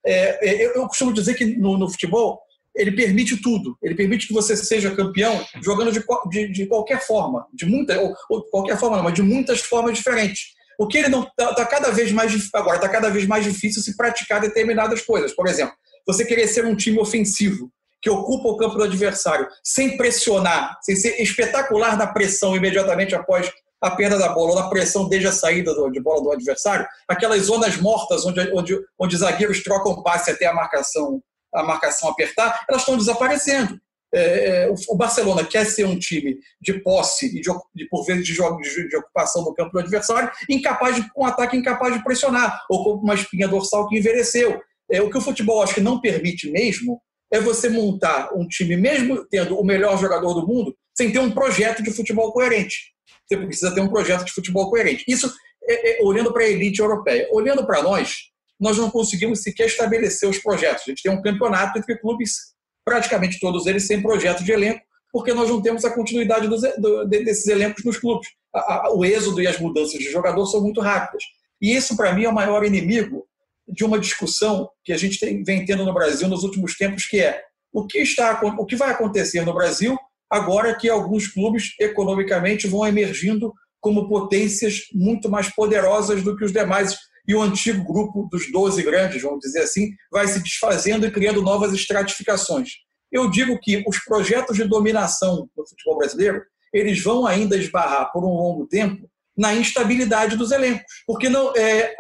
[0.05, 2.41] é, é eu, eu, costumo dizer que no, no futebol
[2.77, 3.77] ele permite tudo.
[3.83, 8.15] Ele permite que você seja campeão jogando de, de, de qualquer forma, de muita, ou,
[8.29, 10.55] ou, qualquer forma, não, mas de muitas formas diferentes.
[10.79, 13.83] O que ele não está tá cada vez mais agora está cada vez mais difícil
[13.83, 15.35] se praticar determinadas coisas.
[15.35, 15.75] Por exemplo,
[16.07, 17.71] você querer ser um time ofensivo
[18.03, 23.51] que ocupa o campo do adversário sem pressionar, sem ser espetacular na pressão imediatamente após
[23.81, 27.43] a perda da bola ou na pressão desde a saída de bola do adversário, aquelas
[27.45, 31.23] zonas mortas onde, onde, onde zagueiros trocam passe até a marcação
[31.57, 33.81] a marcação apertar, elas estão desaparecendo.
[34.15, 38.25] É, é o Barcelona quer ser um time de posse e, de, de por vezes,
[38.25, 42.05] de, jogo, de, de, ocupação do campo do adversário, incapaz de, um ataque incapaz de
[42.05, 44.61] pressionar, ou com uma espinha dorsal que envelheceu.
[44.91, 47.01] É, o que o futebol acho que não permite mesmo
[47.33, 51.31] é você montar um time, mesmo tendo o melhor jogador do mundo, sem ter um
[51.31, 52.95] projeto de futebol coerente.
[53.27, 55.05] Você precisa ter um projeto de futebol coerente.
[55.09, 55.33] Isso
[55.69, 57.29] é, é, olhando para a elite europeia.
[57.33, 60.85] Olhando para nós, nós não conseguimos sequer estabelecer os projetos.
[60.87, 62.55] A gente tem um campeonato entre clubes,
[62.85, 64.81] praticamente todos eles sem projeto de elenco,
[65.13, 68.29] porque nós não temos a continuidade dos, do, desses elencos nos clubes.
[68.55, 71.23] A, a, o êxodo e as mudanças de jogador são muito rápidas.
[71.61, 73.27] E isso, para mim, é o maior inimigo
[73.69, 77.21] de uma discussão que a gente tem, vem tendo no Brasil nos últimos tempos, que
[77.21, 77.43] é
[77.73, 79.99] o que, está, o que vai acontecer no Brasil
[80.31, 86.53] agora que alguns clubes economicamente vão emergindo como potências muito mais poderosas do que os
[86.53, 86.97] demais
[87.27, 91.43] e o antigo grupo dos 12 grandes, vamos dizer assim, vai se desfazendo e criando
[91.43, 92.71] novas estratificações.
[93.11, 98.25] Eu digo que os projetos de dominação do futebol brasileiro, eles vão ainda esbarrar por
[98.25, 101.95] um longo tempo na instabilidade dos elencos, porque não é,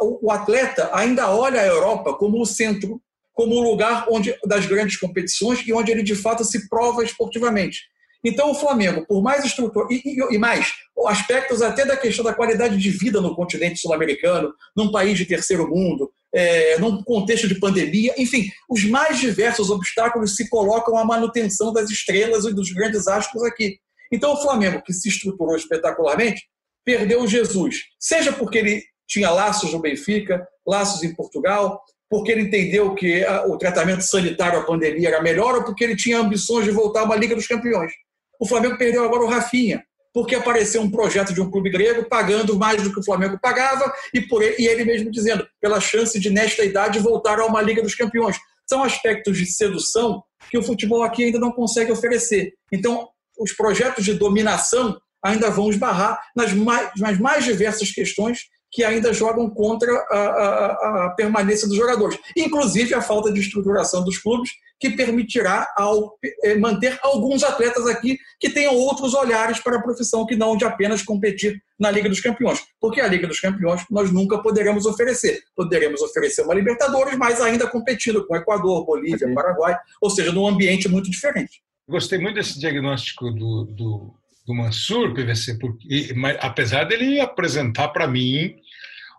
[0.00, 3.00] o atleta ainda olha a Europa como o centro,
[3.34, 7.80] como o lugar onde das grandes competições e onde ele de fato se prova esportivamente.
[8.24, 10.72] Então, o Flamengo, por mais estrutura, e, e, e, mais,
[11.06, 15.66] aspectos até da questão da qualidade de vida no continente sul-americano, num país de terceiro
[15.68, 21.72] mundo, é, num contexto de pandemia, enfim, os mais diversos obstáculos se colocam à manutenção
[21.72, 23.78] das estrelas e dos grandes astros aqui.
[24.12, 26.42] Então, o Flamengo, que se estruturou espetacularmente,
[26.84, 32.42] perdeu o Jesus, seja porque ele tinha laços no Benfica, laços em Portugal, porque ele
[32.42, 36.70] entendeu que o tratamento sanitário à pandemia era melhor ou porque ele tinha ambições de
[36.70, 37.92] voltar a uma Liga dos Campeões.
[38.40, 39.84] O Flamengo perdeu agora o Rafinha.
[40.12, 43.92] porque apareceu um projeto de um clube grego pagando mais do que o Flamengo pagava
[44.12, 47.62] e, por ele, e ele mesmo dizendo, pela chance de, nesta idade, voltar a uma
[47.62, 48.36] Liga dos Campeões.
[48.68, 50.20] São aspectos de sedução
[50.50, 52.52] que o futebol aqui ainda não consegue oferecer.
[52.72, 58.40] Então, os projetos de dominação ainda vão esbarrar nas mais, nas mais diversas questões
[58.70, 64.04] que ainda jogam contra a, a, a, permanência dos jogadores, inclusive a falta de estruturação
[64.04, 69.76] dos clubes, que permitirá ao, eh, manter alguns atletas aqui que tenham outros olhares para
[69.76, 73.40] a profissão que não de apenas competir na Liga dos Campeões, porque a Liga dos
[73.40, 75.42] Campeões nós nunca poderemos oferecer.
[75.54, 80.88] Poderemos oferecer uma Libertadores, mas ainda competindo com Equador, Bolívia, Paraguai, ou seja, num ambiente
[80.88, 81.60] muito diferente.
[81.86, 84.14] Gostei muito desse diagnóstico do, do
[84.46, 88.54] do Mansur, PVC, porque, mas, apesar dele apresentar para mim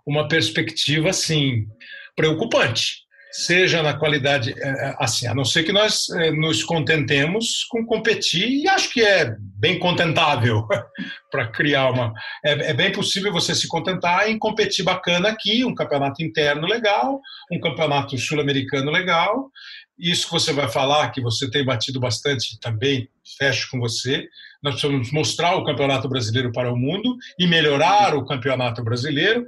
[0.05, 1.67] uma perspectiva assim
[2.15, 3.01] preocupante,
[3.31, 7.85] seja na qualidade é, é, assim, a não ser que nós é, nos contentemos com
[7.85, 10.67] competir e acho que é bem contentável
[11.31, 12.13] para criar uma
[12.43, 17.21] é, é, bem possível você se contentar em competir bacana aqui, um campeonato interno legal,
[17.51, 19.49] um campeonato sul-americano legal.
[19.97, 24.27] Isso que você vai falar, que você tem batido bastante também, fecho com você,
[24.63, 29.45] nós precisamos mostrar o Campeonato Brasileiro para o mundo e melhorar o Campeonato Brasileiro.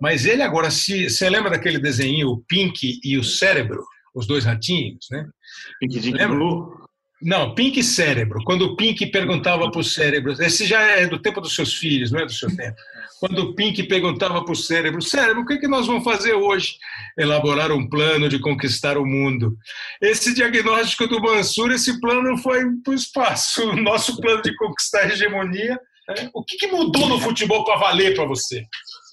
[0.00, 3.82] Mas ele agora, se você lembra daquele desenho, o Pink e o Cérebro,
[4.14, 5.26] os dois ratinhos, né?
[5.78, 6.80] Pink de Blue?
[7.22, 8.42] Não, Pink e Cérebro.
[8.44, 12.10] Quando o Pink perguntava para o cérebro, esse já é do tempo dos seus filhos,
[12.10, 12.76] não é do seu tempo.
[13.20, 16.32] Quando o Pink perguntava para o cérebro, cérebro, o que, é que nós vamos fazer
[16.32, 16.78] hoje?
[17.18, 19.58] Elaborar um plano de conquistar o mundo.
[20.00, 23.60] Esse diagnóstico do Mansur, esse plano foi para o espaço.
[23.70, 25.78] O nosso plano de conquistar a hegemonia.
[26.08, 26.30] Né?
[26.32, 28.64] O que, que mudou no futebol para valer para você?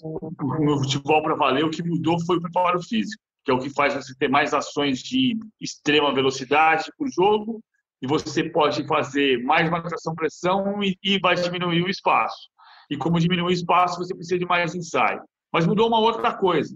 [0.02, 3.70] No futebol para valer, o que mudou foi o preparo físico, que é o que
[3.70, 7.62] faz você ter mais ações de extrema velocidade para o jogo,
[8.02, 12.48] e você pode fazer mais marcação-pressão e, e vai diminuir o espaço
[12.90, 15.22] e como diminuir o espaço, você precisa de mais ensaio.
[15.52, 16.76] Mas mudou uma outra coisa,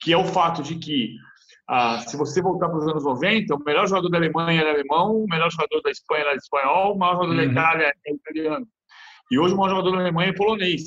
[0.00, 1.16] que é o fato de que,
[1.68, 5.22] ah, se você voltar para os anos 90, o melhor jogador da Alemanha era alemão,
[5.22, 7.36] o melhor jogador da Espanha era espanhol, o maior jogador uhum.
[7.36, 8.66] da Itália é italiano.
[9.30, 10.82] E hoje o maior jogador da Alemanha é polonês.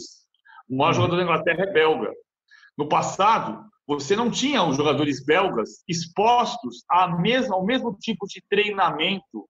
[0.70, 0.96] O maior uhum.
[0.96, 2.12] jogador da Inglaterra é belga.
[2.78, 6.84] No passado, você não tinha os jogadores belgas expostos
[7.20, 9.48] mesma, ao mesmo tipo de treinamento,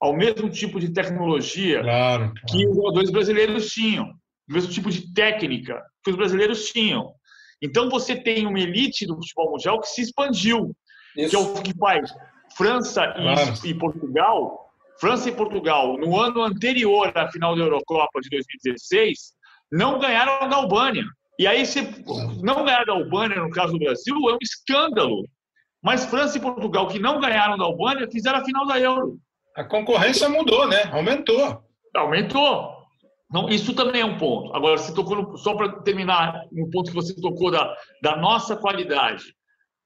[0.00, 2.34] ao mesmo tipo de tecnologia claro, claro.
[2.48, 4.14] que os jogadores brasileiros tinham
[4.48, 7.12] o mesmo tipo de técnica que os brasileiros tinham.
[7.62, 10.74] Então você tem uma elite do futebol mundial que se expandiu,
[11.16, 11.30] Isso.
[11.30, 12.10] que é o que faz
[12.56, 13.54] França e, claro.
[13.64, 14.64] e, Portugal.
[15.00, 19.32] França e Portugal, no ano anterior à final da Eurocopa de 2016,
[19.70, 21.04] não ganharam da Albânia.
[21.38, 21.82] E aí, se
[22.42, 25.24] não ganhar da Albânia, no caso do Brasil, é um escândalo.
[25.80, 29.18] Mas França e Portugal, que não ganharam da Albânia, fizeram a final da Euro.
[29.56, 30.82] A concorrência mudou, né?
[30.90, 31.62] Aumentou.
[31.94, 32.77] Aumentou.
[33.30, 34.54] Então, isso também é um ponto.
[34.56, 38.56] Agora, você tocou no, só para terminar no ponto que você tocou da, da nossa
[38.56, 39.34] qualidade.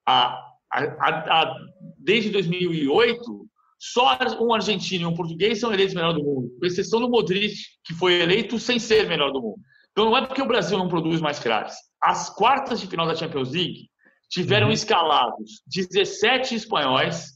[0.07, 0.39] A,
[0.71, 1.55] a, a,
[1.97, 3.45] desde 2008,
[3.77, 7.53] só um argentino e um português são eleitos melhor do mundo, com exceção do Modric,
[7.83, 9.59] que foi eleito sem ser melhor do mundo.
[9.91, 11.75] Então, não é porque o Brasil não produz mais craques.
[12.01, 13.89] As quartas de final da Champions League
[14.29, 14.73] tiveram uhum.
[14.73, 17.33] escalados 17 espanhóis,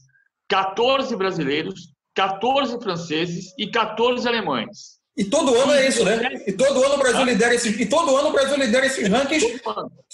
[0.48, 4.97] 14 brasileiros, 14 franceses e 14 alemães.
[5.18, 6.20] E todo ano é isso, né?
[6.46, 9.60] E todo ano o Brasil lidera esses, e todo ano o Brasil lidera esses rankings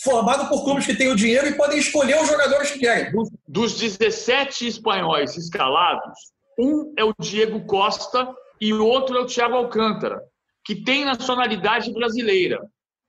[0.03, 3.13] formado por clubes que têm o dinheiro e podem escolher os jogadores que querem.
[3.47, 6.19] Dos 17 espanhóis escalados,
[6.59, 10.23] um é o Diego Costa e o outro é o Thiago Alcântara,
[10.65, 12.59] que tem nacionalidade brasileira.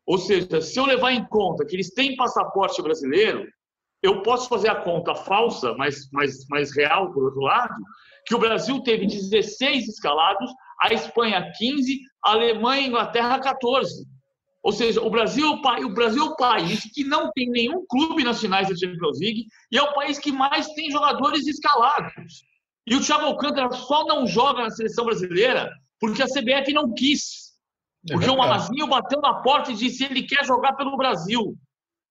[0.06, 3.48] Ou seja, se eu levar em conta que eles têm passaporte brasileiro,
[4.04, 7.74] eu posso fazer a conta falsa, mas, mas, mas real, por outro lado,
[8.28, 10.52] que o Brasil teve 16 escalados
[10.82, 14.06] a Espanha 15, a Alemanha e a Inglaterra 14.
[14.64, 18.68] Ou seja, o Brasil, o Brasil é o país que não tem nenhum clube nacionais
[18.68, 22.44] da Champions League e é o país que mais tem jogadores escalados.
[22.88, 27.54] E o Thiago Alcântara só não joga na seleção brasileira porque a CBF não quis.
[28.10, 30.98] É porque é o Mazinho bateu na porta e disse que ele quer jogar pelo
[30.98, 31.56] Brasil.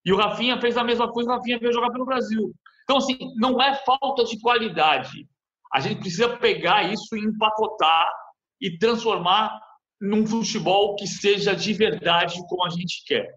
[0.05, 2.55] E o Rafinha fez a mesma coisa, o Rafinha veio jogar pelo Brasil.
[2.85, 5.27] Então, assim, não é falta de qualidade.
[5.73, 8.13] A gente precisa pegar isso e empacotar
[8.61, 9.59] e transformar
[10.01, 13.33] num futebol que seja de verdade como a gente quer.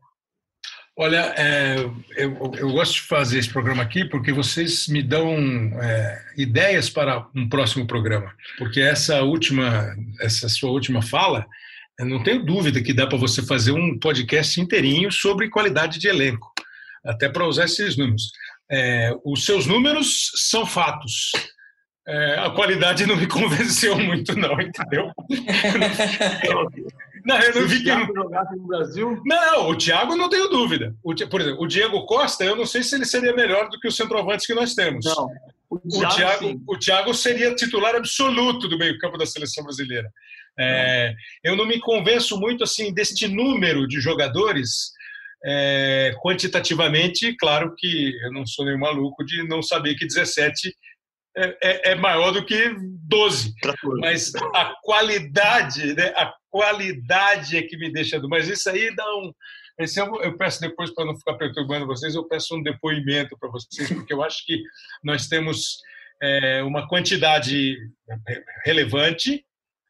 [0.99, 1.75] Olha, é,
[2.15, 5.29] eu, eu, gosto de fazer esse programa aqui porque vocês me dão
[5.79, 8.33] é, ideias para um próximo programa.
[8.57, 11.45] Porque essa última, essa sua última fala,
[11.99, 16.51] não tenho dúvida que dá para você fazer um podcast inteirinho sobre qualidade de elenco,
[17.05, 18.31] até para usar esses números.
[18.69, 21.31] É, os seus números são fatos
[22.07, 25.11] é, a qualidade não me convenceu muito, não, entendeu?
[27.25, 27.83] Não, eu não vi o que.
[27.83, 30.95] Thiago jogasse no Brasil, Não, o Thiago não tenho dúvida.
[31.03, 33.87] O por exemplo, o Diego Costa, eu não sei se ele seria melhor do que
[33.89, 35.05] os centroavantes que nós temos.
[35.05, 35.27] não.
[35.69, 36.63] O O Thiago, Thiago, sim.
[36.65, 40.09] o Thiago seria titular absoluto do meio-campo da seleção brasileira.
[40.57, 44.93] É, eu não me convenço muito assim deste número de jogadores.
[45.45, 50.73] é, quantitativamente, claro que eu não sou nenhum maluco de não saber que 17
[51.37, 52.75] é, é- é maior do que
[53.07, 53.53] 12
[53.99, 56.07] mas a qualidade, né?
[56.15, 58.27] A qualidade é que me deixa do.
[58.27, 59.31] Mas isso aí dá um.
[59.79, 63.49] Esse eu, eu peço depois para não ficar perturbando vocês, eu peço um depoimento para
[63.49, 64.61] vocês, porque eu acho que
[65.03, 65.77] nós temos
[66.21, 67.77] é, uma quantidade
[68.65, 69.45] relevante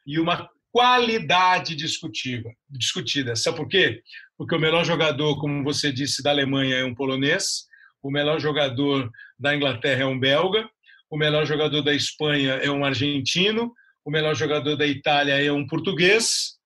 [0.05, 3.35] e uma qualidade discutiva, discutida.
[3.35, 4.01] Sabe por quê?
[4.37, 7.65] Porque o melhor jogador, como você disse, da Alemanha é um polonês,
[8.03, 10.69] o melhor jogador da Inglaterra é um belga,
[11.09, 13.73] o melhor jogador da Espanha é um argentino,
[14.05, 16.57] o melhor jogador da Itália é um português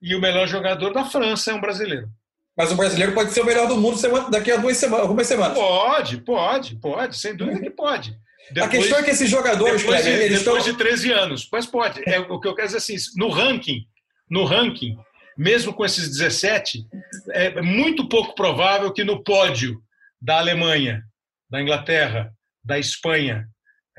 [0.00, 2.08] e o melhor jogador da França é um brasileiro.
[2.56, 5.56] Mas o brasileiro pode ser o melhor do mundo daqui a duas semanas, algumas semanas.
[5.56, 8.16] Pode, pode, pode, sem dúvida que pode.
[8.60, 10.76] a questão é que esses jogadores, depois, de, eles depois estão.
[10.76, 11.48] de 13 anos.
[11.52, 12.02] Mas pode.
[12.04, 13.86] É, o que eu quero dizer assim, no ranking,
[14.28, 14.98] no ranking,
[15.36, 16.84] mesmo com esses 17,
[17.30, 19.80] é muito pouco provável que no pódio
[20.20, 21.04] da Alemanha,
[21.48, 22.32] da Inglaterra,
[22.64, 23.48] da Espanha,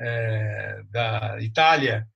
[0.00, 2.06] é, da Itália,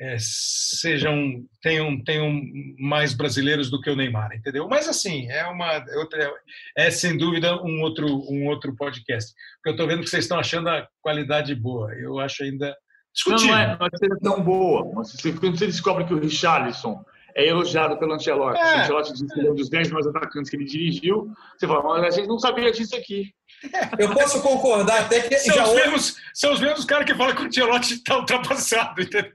[0.00, 2.42] é, sejam tenham, tenham
[2.78, 4.68] mais brasileiros do que o Neymar, entendeu?
[4.68, 6.32] Mas assim, é uma é outra,
[6.76, 9.32] é sem dúvida um outro um outro podcast.
[9.56, 11.92] Porque eu estou vendo que vocês estão achando a qualidade boa.
[11.94, 12.74] Eu acho ainda Não,
[13.14, 13.54] discutível.
[13.54, 14.92] não é, não é tão boa.
[14.94, 17.04] Mas você- quando você descobre que o Richarlison
[17.36, 18.64] é elogiado pelo Ancelotti, É.
[18.64, 21.28] o Ancelotti diz que ele é um dos 10 mais atacantes que ele dirigiu,
[21.58, 23.32] você fala, mas a gente não sabia disso aqui.
[23.98, 25.80] Eu posso concordar até que São já os, houve.
[25.82, 29.32] mesmos, são os mesmos caras que falam que o Tielotti está ultrapassado, entendeu?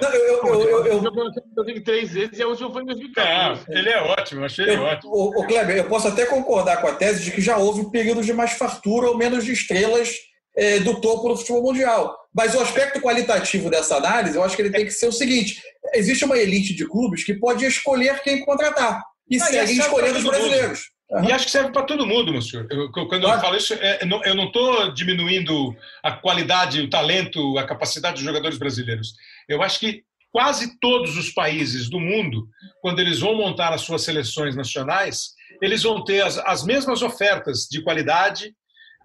[0.00, 3.64] Não, eu, eu, eu, eu, eu, três vezes e a última foi em Não, 2014.
[3.68, 5.12] ele é ótimo, eu achei ele eu, ótimo.
[5.12, 8.24] o, o Kleber, eu posso até concordar com a tese de que já houve períodos
[8.26, 10.14] de mais fartura ou menos de estrelas
[10.56, 12.16] eh, do topo do futebol mundial.
[12.34, 15.62] Mas o aspecto qualitativo dessa análise, eu acho que ele tem que ser o seguinte:
[15.94, 20.24] existe uma elite de clubes que pode escolher quem contratar e Ah, seguem escolhendo os
[20.24, 20.92] brasileiros.
[21.28, 22.66] E acho que serve para todo mundo, meu senhor.
[22.70, 23.40] Eu- eu- quando eu Claro.
[23.40, 28.58] falo isso, é, eu não estou diminuindo a qualidade, o talento, a capacidade dos jogadores
[28.58, 29.12] brasileiros.
[29.48, 32.48] Eu acho que quase todos os países do mundo,
[32.80, 37.68] quando eles vão montar as suas seleções nacionais, eles vão ter as, as mesmas ofertas
[37.70, 38.52] de qualidade,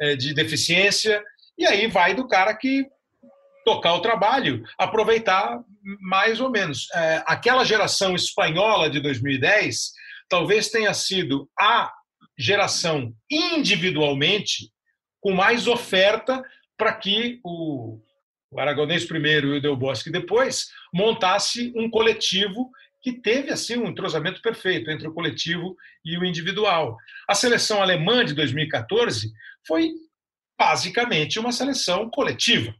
[0.01, 1.21] eh, de deficiência,
[1.57, 2.85] e aí vai do cara que
[3.69, 5.59] tocar o trabalho, aproveitar
[6.01, 6.87] mais ou menos.
[6.95, 9.91] É, aquela geração espanhola de 2010
[10.27, 11.91] talvez tenha sido a
[12.35, 14.71] geração individualmente
[15.21, 16.41] com mais oferta
[16.75, 17.99] para que o,
[18.49, 22.71] o Aragonês primeiro e o Del Bosque depois montasse um coletivo
[23.03, 26.97] que teve assim um entrosamento perfeito entre o coletivo e o individual.
[27.27, 29.31] A seleção alemã de 2014
[29.67, 29.91] foi
[30.57, 32.73] basicamente uma seleção coletiva.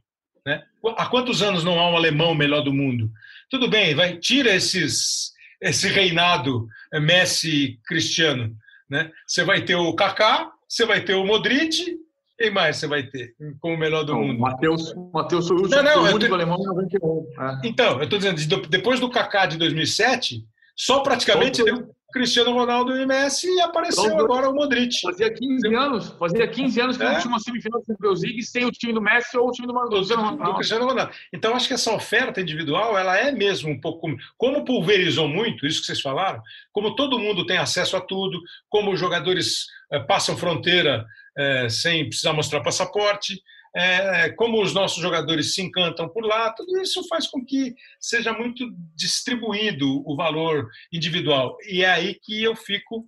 [0.50, 0.62] Né?
[0.96, 3.08] Há quantos anos não há um alemão melhor do mundo?
[3.48, 5.30] Tudo bem, vai tira esses
[5.62, 6.66] esse reinado
[7.02, 8.56] Messi Cristiano,
[8.88, 9.12] né?
[9.26, 11.98] Você vai ter o Kaká, você vai ter o Modric,
[12.38, 14.40] quem mais você vai ter como o melhor do Não, mundo?
[14.40, 17.26] Matheus, Matheus foi o Não, não, foi o eu único tô- alemão em 91.
[17.38, 17.68] É.
[17.68, 20.42] Então, eu estou dizendo, de- depois do Kaká de 2007,
[20.74, 21.84] só praticamente Todos.
[22.12, 24.24] Cristiano Ronaldo e Messi e apareceu Todos.
[24.24, 25.00] agora o Modric.
[25.00, 27.12] Fazia 15 anos, fazia 15 anos que É.
[27.12, 29.66] não tinha uma semifinal da Champions League sem o time do Messi ou o time
[29.66, 30.54] do do, do.
[30.54, 31.12] Cristiano Ronaldo.
[31.32, 34.00] Então, acho que essa oferta individual, ela é mesmo um pouco...
[34.00, 36.42] Como, como pulverizou muito, isso que vocês falaram,
[36.72, 41.06] como todo mundo tem acesso a tudo, como os jogadores eh, passam fronteira
[41.36, 43.40] eh, sem precisar mostrar passaporte,
[43.74, 48.32] eh, como os nossos jogadores se encantam por lá, tudo isso faz com que seja
[48.32, 51.56] muito distribuído o valor individual.
[51.68, 53.06] E é aí que eu fico,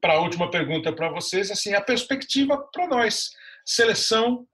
[0.00, 3.30] para a última pergunta para vocês, assim, a perspectiva para nós.
[3.64, 4.46] Seleção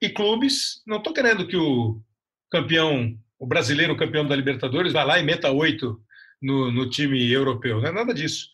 [0.00, 0.82] e clubes.
[0.86, 2.00] Não estou querendo que o
[2.50, 6.02] campeão, o brasileiro campeão da Libertadores, vá lá e meta oito
[6.40, 7.80] no, no time europeu.
[7.80, 8.48] Não é nada disso.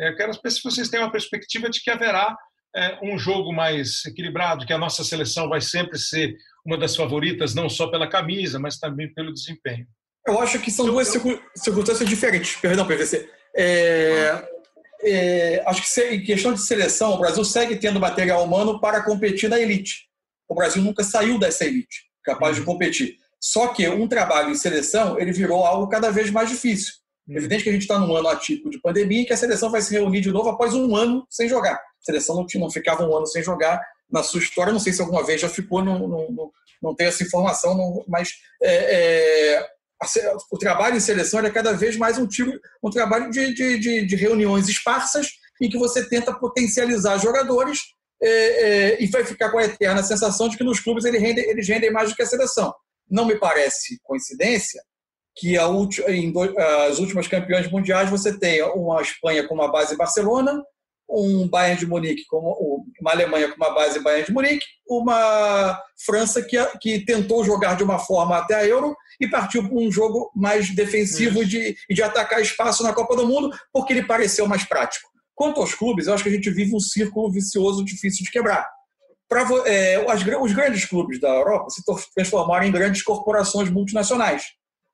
[0.00, 2.34] É, Eu quero saber se vocês têm uma perspectiva de que haverá
[2.74, 7.54] é, um jogo mais equilibrado, que a nossa seleção vai sempre ser uma das favoritas,
[7.54, 9.86] não só pela camisa, mas também pelo desempenho.
[10.26, 12.56] Eu acho que são duas circun- circunstâncias diferentes.
[12.56, 13.28] Perdão, PVC.
[13.56, 14.48] É,
[15.02, 19.50] é, acho que em questão de seleção, o Brasil segue tendo material humano para competir
[19.50, 20.08] na elite.
[20.48, 23.16] O Brasil nunca saiu dessa elite, capaz de competir.
[23.38, 26.94] Só que um trabalho em seleção, ele virou algo cada vez mais difícil.
[27.28, 29.82] É evidente que a gente está num ano atípico de pandemia que a seleção vai
[29.82, 31.78] se reunir de novo após um ano sem jogar.
[32.04, 34.72] Seleção não, não ficava um ano sem jogar na sua história.
[34.72, 36.50] Não sei se alguma vez já ficou, não, não,
[36.82, 38.30] não, tenho essa informação, não- mas
[38.62, 39.68] é, é,
[40.50, 42.52] o trabalho em seleção é cada vez mais um, tiro,
[42.82, 45.28] um trabalho de, de, de, de reuniões esparsas
[45.60, 47.80] em que você tenta potencializar jogadores
[48.22, 51.44] é, é, e vai ficar com a eterna sensação de que nos clubes eles rendem,
[51.48, 52.74] eles rendem mais do que a seleção.
[53.08, 54.82] Não me parece coincidência
[55.36, 55.66] que a
[56.08, 56.32] em
[56.88, 60.62] as últimas campeões mundiais você tenha uma Espanha com uma base Barcelona,
[61.08, 66.42] um Bayern de Munique, como uma Alemanha com uma base Bayern de Munique, uma França
[66.42, 70.30] que, que tentou jogar de uma forma até a Euro e partiu para um jogo
[70.34, 74.64] mais defensivo e de, de atacar espaço na Copa do Mundo, porque ele pareceu mais
[74.64, 75.08] prático.
[75.34, 78.68] Quanto aos clubes, eu acho que a gente vive um círculo vicioso difícil de quebrar.
[79.28, 81.82] Pra, é, as, os grandes clubes da Europa se
[82.14, 84.44] transformaram em grandes corporações multinacionais.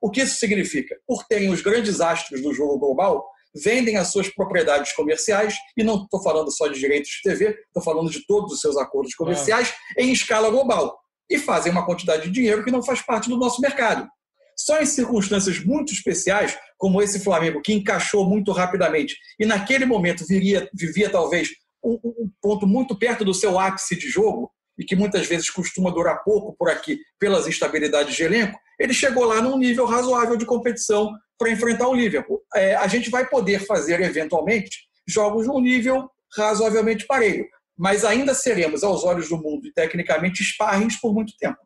[0.00, 0.96] O que isso significa?
[1.06, 6.04] Por terem os grandes astros do jogo global, vendem as suas propriedades comerciais, e não
[6.04, 9.72] estou falando só de direitos de TV, estou falando de todos os seus acordos comerciais
[9.96, 10.02] é.
[10.02, 10.98] em escala global,
[11.28, 14.08] e fazem uma quantidade de dinheiro que não faz parte do nosso mercado.
[14.56, 20.26] Só em circunstâncias muito especiais, como esse Flamengo, que encaixou muito rapidamente e naquele momento
[20.26, 21.48] viria, vivia talvez
[21.82, 25.90] um, um ponto muito perto do seu ápice de jogo, e que muitas vezes costuma
[25.90, 30.46] durar pouco por aqui pelas instabilidades de elenco, ele chegou lá num nível razoável de
[30.46, 32.42] competição para enfrentar o Liverpool.
[32.54, 37.44] É, a gente vai poder fazer, eventualmente, jogos num nível razoavelmente parelho,
[37.78, 41.58] mas ainda seremos, aos olhos do mundo e tecnicamente, sparrings por muito tempo.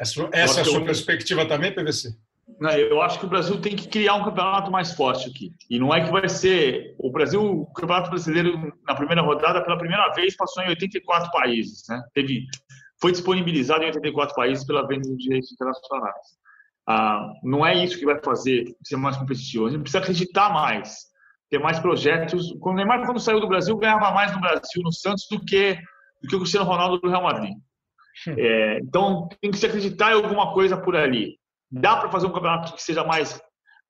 [0.00, 2.14] Essa, essa é a sua perspectiva também, PVC?
[2.58, 5.52] Não, eu acho que o Brasil tem que criar um campeonato mais forte aqui.
[5.68, 6.94] E não é que vai ser.
[6.98, 11.82] O Brasil, o Campeonato Brasileiro, na primeira rodada, pela primeira vez, passou em 84 países.
[11.88, 12.02] Né?
[12.14, 12.46] Teve,
[13.00, 16.43] foi disponibilizado em 84 países pela venda de direitos internacionais.
[16.86, 19.66] Ah, não é isso que vai fazer ser mais competitivo.
[19.66, 21.06] A gente precisa acreditar mais,
[21.50, 22.54] ter mais projetos.
[22.60, 25.74] O Neymar, quando saiu do Brasil, ganhava mais no Brasil, no Santos, do que,
[26.22, 27.54] do que o Cristiano Ronaldo do Real Madrid.
[28.28, 28.34] Hum.
[28.36, 31.38] É, então, tem que se acreditar em alguma coisa por ali.
[31.70, 33.40] Dá para fazer um campeonato que seja mais.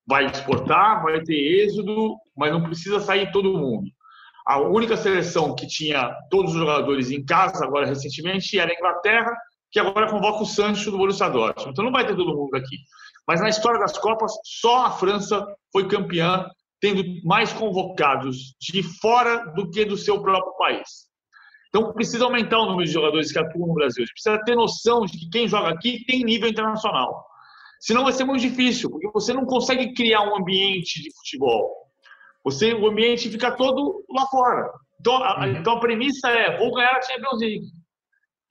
[0.07, 3.89] Vai exportar, vai ter êxodo, mas não precisa sair todo mundo.
[4.47, 9.35] A única seleção que tinha todos os jogadores em casa, agora recentemente, era a Inglaterra,
[9.75, 11.71] que agora convoca o Sancho do Borussia Dortmund.
[11.71, 12.77] Então não vai ter todo mundo aqui.
[13.27, 16.49] Mas na história das Copas, só a França foi campeã,
[16.79, 21.09] tendo mais convocados de fora do que do seu próprio país.
[21.67, 24.01] Então precisa aumentar o número de jogadores que atuam no Brasil.
[24.01, 27.25] A gente precisa ter noção de que quem joga aqui tem nível internacional.
[27.81, 31.69] Senão vai ser muito difícil, porque você não consegue criar um ambiente de futebol.
[32.45, 34.71] Você, o ambiente fica todo lá fora.
[35.01, 35.51] Então a, uhum.
[35.57, 37.65] então a premissa é: vou ganhar a Champions League.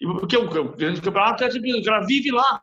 [0.00, 2.60] Porque o grande campeonato é tipo, cara vive lá.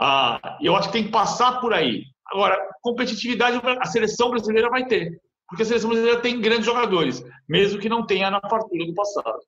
[0.00, 2.04] Ah, eu acho que tem que passar por aí.
[2.26, 5.20] Agora, competitividade a seleção brasileira vai ter.
[5.48, 9.38] Porque a seleção brasileira tem grandes jogadores, mesmo que não tenha na fartura do passado.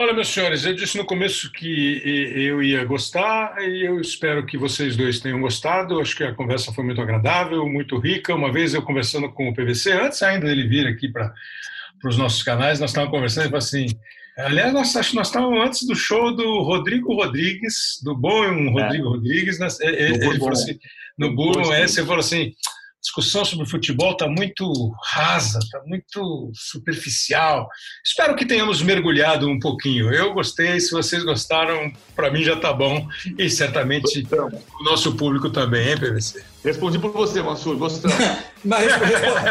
[0.00, 2.00] Olha, meus senhores, eu disse no começo que
[2.36, 6.00] eu ia gostar e eu espero que vocês dois tenham gostado.
[6.00, 8.32] Acho que a conversa foi muito agradável, muito rica.
[8.32, 11.34] Uma vez eu conversando com o PVC, antes ainda dele vir aqui para
[12.04, 13.86] os nossos canais, nós estávamos conversando e falou assim:
[14.38, 19.06] Aliás, nós, acho que nós estávamos antes do show do Rodrigo Rodrigues, do bom Rodrigo
[19.06, 19.08] é.
[19.08, 19.58] Rodrigues.
[19.58, 19.66] Né?
[19.80, 20.78] Ele, ele falou assim,
[21.18, 22.52] no Burro, é, você falou assim,
[23.02, 27.68] discussão sobre futebol está muito rasa, está muito superficial.
[28.04, 30.12] Espero que tenhamos mergulhado um pouquinho.
[30.12, 33.08] Eu gostei, se vocês gostaram, para mim já está bom.
[33.36, 34.26] E certamente
[34.80, 36.44] o nosso público também, hein, PVC?
[36.64, 38.14] Respondi por você, Mansur, gostando.
[38.64, 38.88] Mas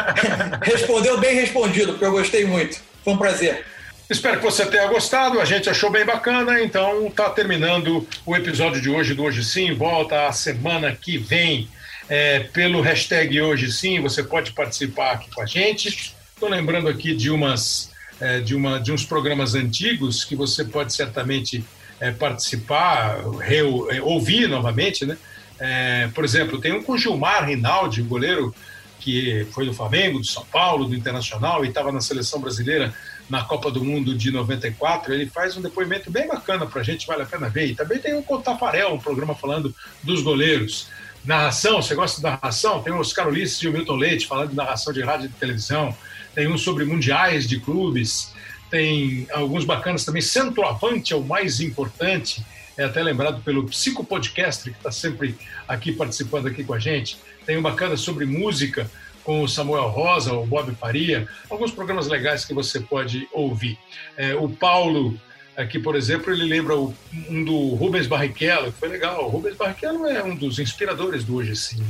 [0.64, 2.80] respondeu bem respondido, porque eu gostei muito.
[3.04, 3.66] Foi um prazer.
[4.10, 8.82] Espero que você tenha gostado, a gente achou bem bacana, então tá terminando o episódio
[8.82, 11.68] de hoje do Hoje Sim, volta a semana que vem
[12.08, 16.16] é, pelo hashtag Hoje Sim, você pode participar aqui com a gente.
[16.34, 20.94] Estou lembrando aqui de umas é, de, uma, de uns programas antigos que você pode
[20.94, 21.62] certamente
[22.00, 25.18] é, participar, é, ouvir novamente, né?
[25.60, 28.56] É, por exemplo, tem um com Gilmar Rinaldi, um goleiro
[29.02, 32.94] que foi do Flamengo, do São Paulo, do Internacional e estava na seleção brasileira
[33.30, 37.06] na Copa do Mundo de 94, ele faz um depoimento bem bacana para a gente,
[37.06, 37.68] vale a pena ver.
[37.68, 40.88] E também tem o Contafarel, um programa falando dos goleiros.
[41.26, 42.82] Narração, você gosta de narração?
[42.82, 45.36] Tem o Oscar Ulisses e o Milton Leite falando de narração de rádio e de
[45.36, 45.96] televisão.
[46.34, 48.34] Tem um sobre mundiais de clubes.
[48.70, 50.22] Tem alguns bacanas também.
[50.22, 52.46] Centroavante é o mais importante.
[52.78, 55.36] É até lembrado pelo Psico Podcast, que está sempre
[55.68, 57.18] aqui participando aqui com a gente.
[57.46, 58.90] Tem um bacana sobre música
[59.28, 63.78] com o Samuel Rosa, o Bob Faria, alguns programas legais que você pode ouvir.
[64.16, 65.20] É, o Paulo,
[65.54, 69.26] aqui, por exemplo, ele lembra um do Rubens Barrichello, que foi legal.
[69.26, 71.84] O Rubens Barrichello é um dos inspiradores do Hoje Sim.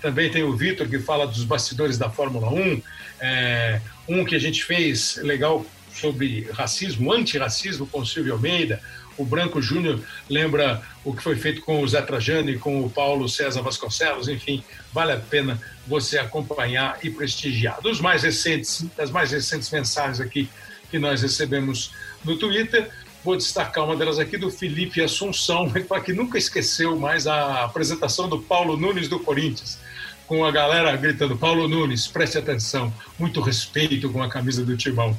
[0.00, 2.80] Também tem o Vitor, que fala dos bastidores da Fórmula 1.
[3.20, 8.80] É, um que a gente fez legal sobre racismo, antirracismo com o Silvio Almeida.
[9.16, 12.90] O Branco Júnior lembra o que foi feito com o Zé Trajano e com o
[12.90, 14.62] Paulo César Vasconcelos, enfim,
[14.92, 17.80] vale a pena você acompanhar e prestigiar.
[17.80, 20.48] Dos mais recentes, das mais recentes mensagens aqui
[20.90, 21.92] que nós recebemos
[22.24, 22.90] no Twitter,
[23.24, 25.70] vou destacar uma delas aqui do Felipe Assunção,
[26.04, 29.78] que nunca esqueceu mais a apresentação do Paulo Nunes do Corinthians
[30.26, 35.16] com a galera gritando: Paulo Nunes, preste atenção, muito respeito com a camisa do Timão,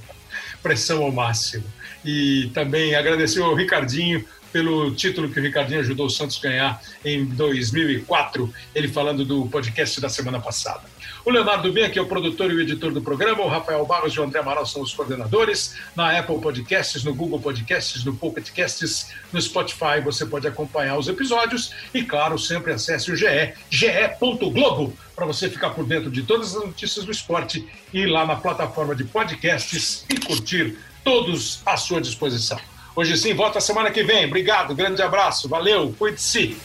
[0.61, 1.63] pressão ao máximo.
[2.05, 4.23] E também agradecer ao Ricardinho
[4.55, 9.99] pelo título que o Ricardinho ajudou o Santos ganhar em 2004, ele falando do podcast
[9.99, 10.83] da semana passada.
[11.25, 14.13] O Leonardo Bem, que é o produtor e o editor do programa, o Rafael Barros
[14.13, 15.75] e o André Amaral são os coordenadores.
[15.95, 21.07] Na Apple Podcasts, no Google Podcasts, no Pocket Casts, no Spotify, você pode acompanhar os
[21.07, 21.73] episódios.
[21.93, 26.63] E, claro, sempre acesse o GE, ge.globo, para você ficar por dentro de todas as
[26.63, 32.01] notícias do esporte e ir lá na plataforma de podcasts e curtir todos à sua
[32.01, 32.59] disposição.
[32.95, 34.25] Hoje sim, volta semana que vem.
[34.25, 36.57] Obrigado, grande abraço, valeu, cuide-se.